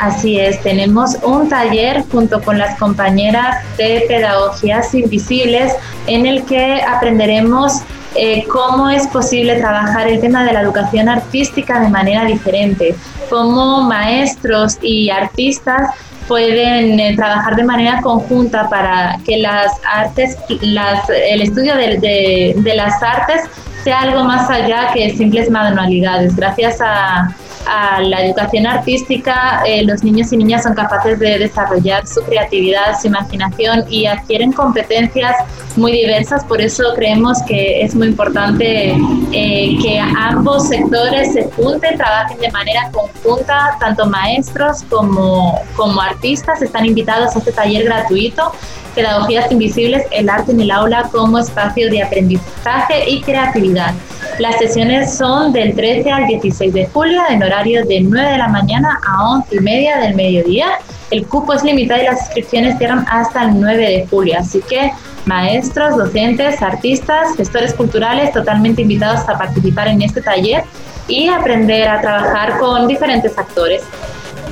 Así 0.00 0.38
es, 0.38 0.62
tenemos 0.62 1.16
un 1.24 1.48
taller 1.48 2.04
junto 2.10 2.40
con 2.40 2.56
las 2.56 2.78
compañeras 2.78 3.64
de 3.76 4.04
Pedagogías 4.06 4.94
Invisibles 4.94 5.72
en 6.06 6.24
el 6.24 6.44
que 6.44 6.80
aprenderemos 6.82 7.82
eh, 8.14 8.44
cómo 8.46 8.88
es 8.88 9.06
posible 9.08 9.56
trabajar 9.56 10.06
el 10.06 10.20
tema 10.20 10.44
de 10.44 10.52
la 10.52 10.60
educación 10.60 11.08
artística 11.08 11.80
de 11.80 11.88
manera 11.88 12.24
diferente, 12.24 12.94
cómo 13.28 13.82
maestros 13.82 14.78
y 14.82 15.10
artistas 15.10 15.90
pueden 16.28 17.00
eh, 17.00 17.16
trabajar 17.16 17.56
de 17.56 17.64
manera 17.64 18.00
conjunta 18.00 18.68
para 18.68 19.18
que 19.26 19.38
las 19.38 19.72
artes, 19.92 20.36
las, 20.60 21.08
el 21.10 21.42
estudio 21.42 21.74
de, 21.74 22.54
de 22.56 22.74
las 22.74 23.02
artes 23.02 23.42
sea 23.82 24.00
algo 24.00 24.22
más 24.24 24.48
allá 24.48 24.92
que 24.94 25.10
simples 25.16 25.50
manualidades. 25.50 26.36
Gracias 26.36 26.78
a, 26.80 27.34
a 27.68 28.00
la 28.00 28.24
educación 28.24 28.66
artística, 28.66 29.62
eh, 29.66 29.84
los 29.84 30.02
niños 30.02 30.32
y 30.32 30.38
niñas 30.38 30.62
son 30.62 30.74
capaces 30.74 31.18
de 31.18 31.38
desarrollar 31.38 32.06
su 32.06 32.22
creatividad, 32.22 32.98
su 33.00 33.08
imaginación 33.08 33.84
y 33.88 34.06
adquieren 34.06 34.52
competencias 34.52 35.34
muy 35.76 35.92
diversas. 35.92 36.44
Por 36.44 36.60
eso 36.60 36.82
creemos 36.96 37.42
que 37.46 37.82
es 37.82 37.94
muy 37.94 38.08
importante 38.08 38.96
eh, 39.32 39.78
que 39.82 40.00
ambos 40.00 40.68
sectores 40.68 41.32
se 41.34 41.44
junten, 41.50 41.96
trabajen 41.96 42.38
de 42.38 42.50
manera 42.50 42.90
conjunta, 42.90 43.76
tanto 43.78 44.06
maestros 44.06 44.82
como, 44.88 45.60
como 45.76 46.00
artistas 46.00 46.62
están 46.62 46.86
invitados 46.86 47.36
a 47.36 47.38
este 47.38 47.52
taller 47.52 47.84
gratuito 47.84 48.52
Pedagogías 48.94 49.52
Invisibles, 49.52 50.04
el 50.10 50.28
arte 50.28 50.50
en 50.50 50.60
el 50.60 50.72
aula 50.72 51.08
como 51.12 51.38
espacio 51.38 51.88
de 51.88 52.02
aprendizaje 52.02 53.08
y 53.08 53.20
creatividad. 53.20 53.94
Las 54.38 54.56
sesiones 54.58 55.14
son 55.14 55.52
del 55.52 55.74
13 55.74 56.12
al 56.12 56.28
16 56.28 56.72
de 56.72 56.86
julio 56.86 57.20
en 57.28 57.42
horario 57.42 57.84
de 57.84 58.00
9 58.02 58.30
de 58.30 58.38
la 58.38 58.46
mañana 58.46 59.00
a 59.04 59.30
11 59.30 59.56
y 59.56 59.58
media 59.58 59.98
del 59.98 60.14
mediodía. 60.14 60.78
El 61.10 61.26
cupo 61.26 61.54
es 61.54 61.64
limitado 61.64 62.00
y 62.00 62.04
las 62.04 62.20
inscripciones 62.20 62.78
cierran 62.78 63.04
hasta 63.08 63.46
el 63.46 63.60
9 63.60 63.76
de 63.76 64.06
julio, 64.06 64.36
así 64.38 64.60
que 64.60 64.92
maestros, 65.26 65.96
docentes, 65.96 66.62
artistas, 66.62 67.34
gestores 67.36 67.74
culturales 67.74 68.32
totalmente 68.32 68.82
invitados 68.82 69.28
a 69.28 69.36
participar 69.36 69.88
en 69.88 70.02
este 70.02 70.22
taller 70.22 70.62
y 71.08 71.28
aprender 71.28 71.88
a 71.88 72.00
trabajar 72.00 72.58
con 72.58 72.86
diferentes 72.86 73.36
actores. 73.36 73.82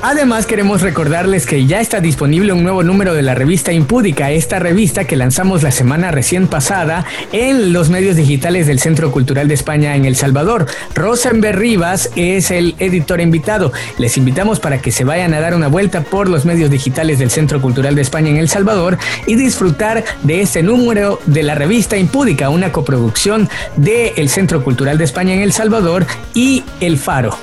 Además, 0.01 0.45
queremos 0.45 0.81
recordarles 0.81 1.47
que 1.47 1.65
ya 1.65 1.81
está 1.81 1.99
disponible 2.01 2.53
un 2.53 2.61
nuevo 2.61 2.83
número 2.83 3.15
de 3.15 3.23
la 3.23 3.33
revista 3.33 3.73
Impúdica, 3.73 4.29
esta 4.29 4.59
revista 4.59 5.05
que 5.05 5.15
lanzamos 5.15 5.63
la 5.63 5.71
semana 5.71 6.11
recién 6.11 6.47
pasada 6.47 7.03
en 7.31 7.73
los 7.73 7.89
medios 7.89 8.15
digitales 8.15 8.67
del 8.67 8.79
Centro 8.79 9.11
Cultural 9.11 9.47
de 9.47 9.55
España 9.55 9.95
en 9.95 10.05
El 10.05 10.15
Salvador. 10.15 10.67
Rosenberg 10.93 11.57
Rivas 11.57 12.11
es 12.15 12.51
el 12.51 12.75
editor 12.77 13.21
invitado. 13.21 13.73
Les 13.97 14.17
invitamos 14.17 14.59
para 14.59 14.79
que 14.81 14.91
se 14.91 15.03
vayan 15.03 15.33
a 15.33 15.39
dar 15.39 15.55
una 15.55 15.67
vuelta 15.67 16.01
por 16.01 16.29
los 16.29 16.45
medios 16.45 16.69
digitales 16.69 17.17
del 17.17 17.31
Centro 17.31 17.59
Cultural 17.59 17.95
de 17.95 18.03
España 18.03 18.29
en 18.29 18.37
El 18.37 18.49
Salvador 18.49 18.99
y 19.25 19.35
disfrutar 19.35 20.03
de 20.21 20.41
este 20.41 20.61
número 20.61 21.19
de 21.25 21.41
la 21.41 21.55
revista 21.55 21.97
Impúdica, 21.97 22.49
una 22.49 22.71
coproducción 22.71 23.49
del 23.77 24.29
Centro 24.29 24.63
Cultural 24.63 24.99
de 24.99 25.05
España 25.05 25.33
en 25.33 25.41
El 25.41 25.53
Salvador 25.53 26.05
y 26.35 26.63
El 26.79 26.97
Faro. 26.97 27.35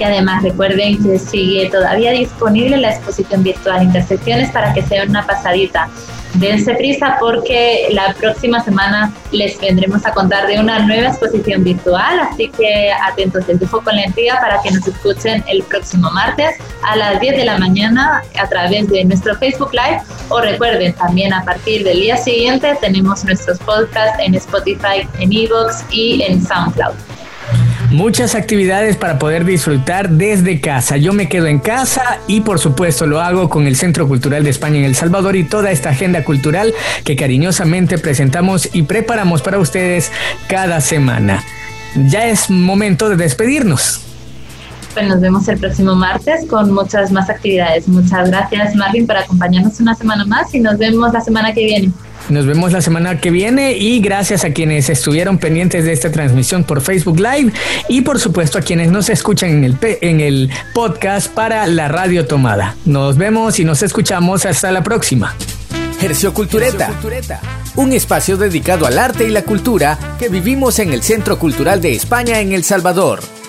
Y 0.00 0.04
además 0.04 0.42
recuerden 0.42 1.02
que 1.02 1.18
sigue 1.18 1.68
todavía 1.68 2.12
disponible 2.12 2.78
la 2.78 2.90
exposición 2.90 3.42
virtual 3.42 3.82
Intersecciones 3.82 4.50
para 4.50 4.72
que 4.72 4.80
sea 4.82 5.04
una 5.04 5.26
pasadita. 5.26 5.90
Dense 6.34 6.74
prisa 6.74 7.16
porque 7.20 7.88
la 7.90 8.14
próxima 8.14 8.62
semana 8.64 9.12
les 9.30 9.60
vendremos 9.60 10.06
a 10.06 10.12
contar 10.12 10.46
de 10.46 10.58
una 10.58 10.78
nueva 10.86 11.08
exposición 11.08 11.64
virtual, 11.64 12.20
así 12.20 12.48
que 12.48 12.90
atentos, 12.92 13.46
les 13.48 13.60
dejo 13.60 13.82
con 13.82 13.94
la 13.94 14.04
entrega 14.04 14.40
para 14.40 14.62
que 14.62 14.70
nos 14.70 14.86
escuchen 14.86 15.44
el 15.48 15.62
próximo 15.64 16.10
martes 16.12 16.56
a 16.82 16.96
las 16.96 17.20
10 17.20 17.36
de 17.36 17.44
la 17.44 17.58
mañana 17.58 18.22
a 18.40 18.48
través 18.48 18.88
de 18.88 19.04
nuestro 19.04 19.36
Facebook 19.36 19.72
Live 19.72 20.00
o 20.28 20.40
recuerden 20.40 20.94
también 20.94 21.34
a 21.34 21.44
partir 21.44 21.84
del 21.84 22.00
día 22.00 22.16
siguiente 22.16 22.78
tenemos 22.80 23.24
nuestros 23.24 23.58
podcasts 23.58 24.18
en 24.20 24.34
Spotify, 24.36 25.06
en 25.18 25.32
Evox 25.32 25.84
y 25.90 26.22
en 26.22 26.42
SoundCloud. 26.42 26.94
Muchas 27.90 28.36
actividades 28.36 28.96
para 28.96 29.18
poder 29.18 29.44
disfrutar 29.44 30.10
desde 30.10 30.60
casa. 30.60 30.96
Yo 30.96 31.12
me 31.12 31.28
quedo 31.28 31.48
en 31.48 31.58
casa 31.58 32.20
y 32.28 32.40
por 32.40 32.60
supuesto 32.60 33.04
lo 33.04 33.20
hago 33.20 33.48
con 33.48 33.66
el 33.66 33.74
Centro 33.74 34.06
Cultural 34.06 34.44
de 34.44 34.50
España 34.50 34.78
en 34.78 34.84
El 34.84 34.94
Salvador 34.94 35.34
y 35.34 35.42
toda 35.42 35.72
esta 35.72 35.90
agenda 35.90 36.22
cultural 36.22 36.72
que 37.04 37.16
cariñosamente 37.16 37.98
presentamos 37.98 38.68
y 38.72 38.82
preparamos 38.82 39.42
para 39.42 39.58
ustedes 39.58 40.12
cada 40.48 40.80
semana. 40.80 41.42
Ya 42.06 42.26
es 42.26 42.48
momento 42.48 43.08
de 43.08 43.16
despedirnos. 43.16 44.00
Pues 44.94 45.08
nos 45.08 45.20
vemos 45.20 45.48
el 45.48 45.58
próximo 45.58 45.96
martes 45.96 46.46
con 46.46 46.70
muchas 46.72 47.10
más 47.10 47.28
actividades. 47.28 47.88
Muchas 47.88 48.30
gracias 48.30 48.76
Marvin 48.76 49.04
por 49.04 49.16
acompañarnos 49.16 49.80
una 49.80 49.96
semana 49.96 50.24
más 50.24 50.54
y 50.54 50.60
nos 50.60 50.78
vemos 50.78 51.12
la 51.12 51.20
semana 51.20 51.52
que 51.52 51.64
viene. 51.64 51.92
Nos 52.30 52.46
vemos 52.46 52.70
la 52.70 52.80
semana 52.80 53.20
que 53.20 53.32
viene 53.32 53.72
y 53.72 53.98
gracias 54.00 54.44
a 54.44 54.52
quienes 54.52 54.88
estuvieron 54.88 55.38
pendientes 55.38 55.84
de 55.84 55.92
esta 55.92 56.12
transmisión 56.12 56.62
por 56.62 56.80
Facebook 56.80 57.18
Live 57.18 57.52
y 57.88 58.02
por 58.02 58.20
supuesto 58.20 58.58
a 58.58 58.62
quienes 58.62 58.92
nos 58.92 59.08
escuchan 59.08 59.50
en 59.50 59.64
el, 59.64 59.76
en 59.82 60.20
el 60.20 60.50
podcast 60.72 61.32
para 61.32 61.66
la 61.66 61.88
radio 61.88 62.26
tomada. 62.26 62.76
Nos 62.84 63.16
vemos 63.16 63.58
y 63.58 63.64
nos 63.64 63.82
escuchamos 63.82 64.46
hasta 64.46 64.70
la 64.70 64.84
próxima. 64.84 65.34
Hercio 66.00 66.32
Cultureta, 66.32 66.92
un 67.74 67.92
espacio 67.92 68.36
dedicado 68.36 68.86
al 68.86 68.98
arte 68.98 69.24
y 69.26 69.30
la 69.30 69.42
cultura 69.42 69.98
que 70.18 70.28
vivimos 70.28 70.78
en 70.78 70.92
el 70.92 71.02
Centro 71.02 71.36
Cultural 71.38 71.80
de 71.80 71.94
España 71.94 72.38
en 72.40 72.52
El 72.52 72.62
Salvador. 72.62 73.39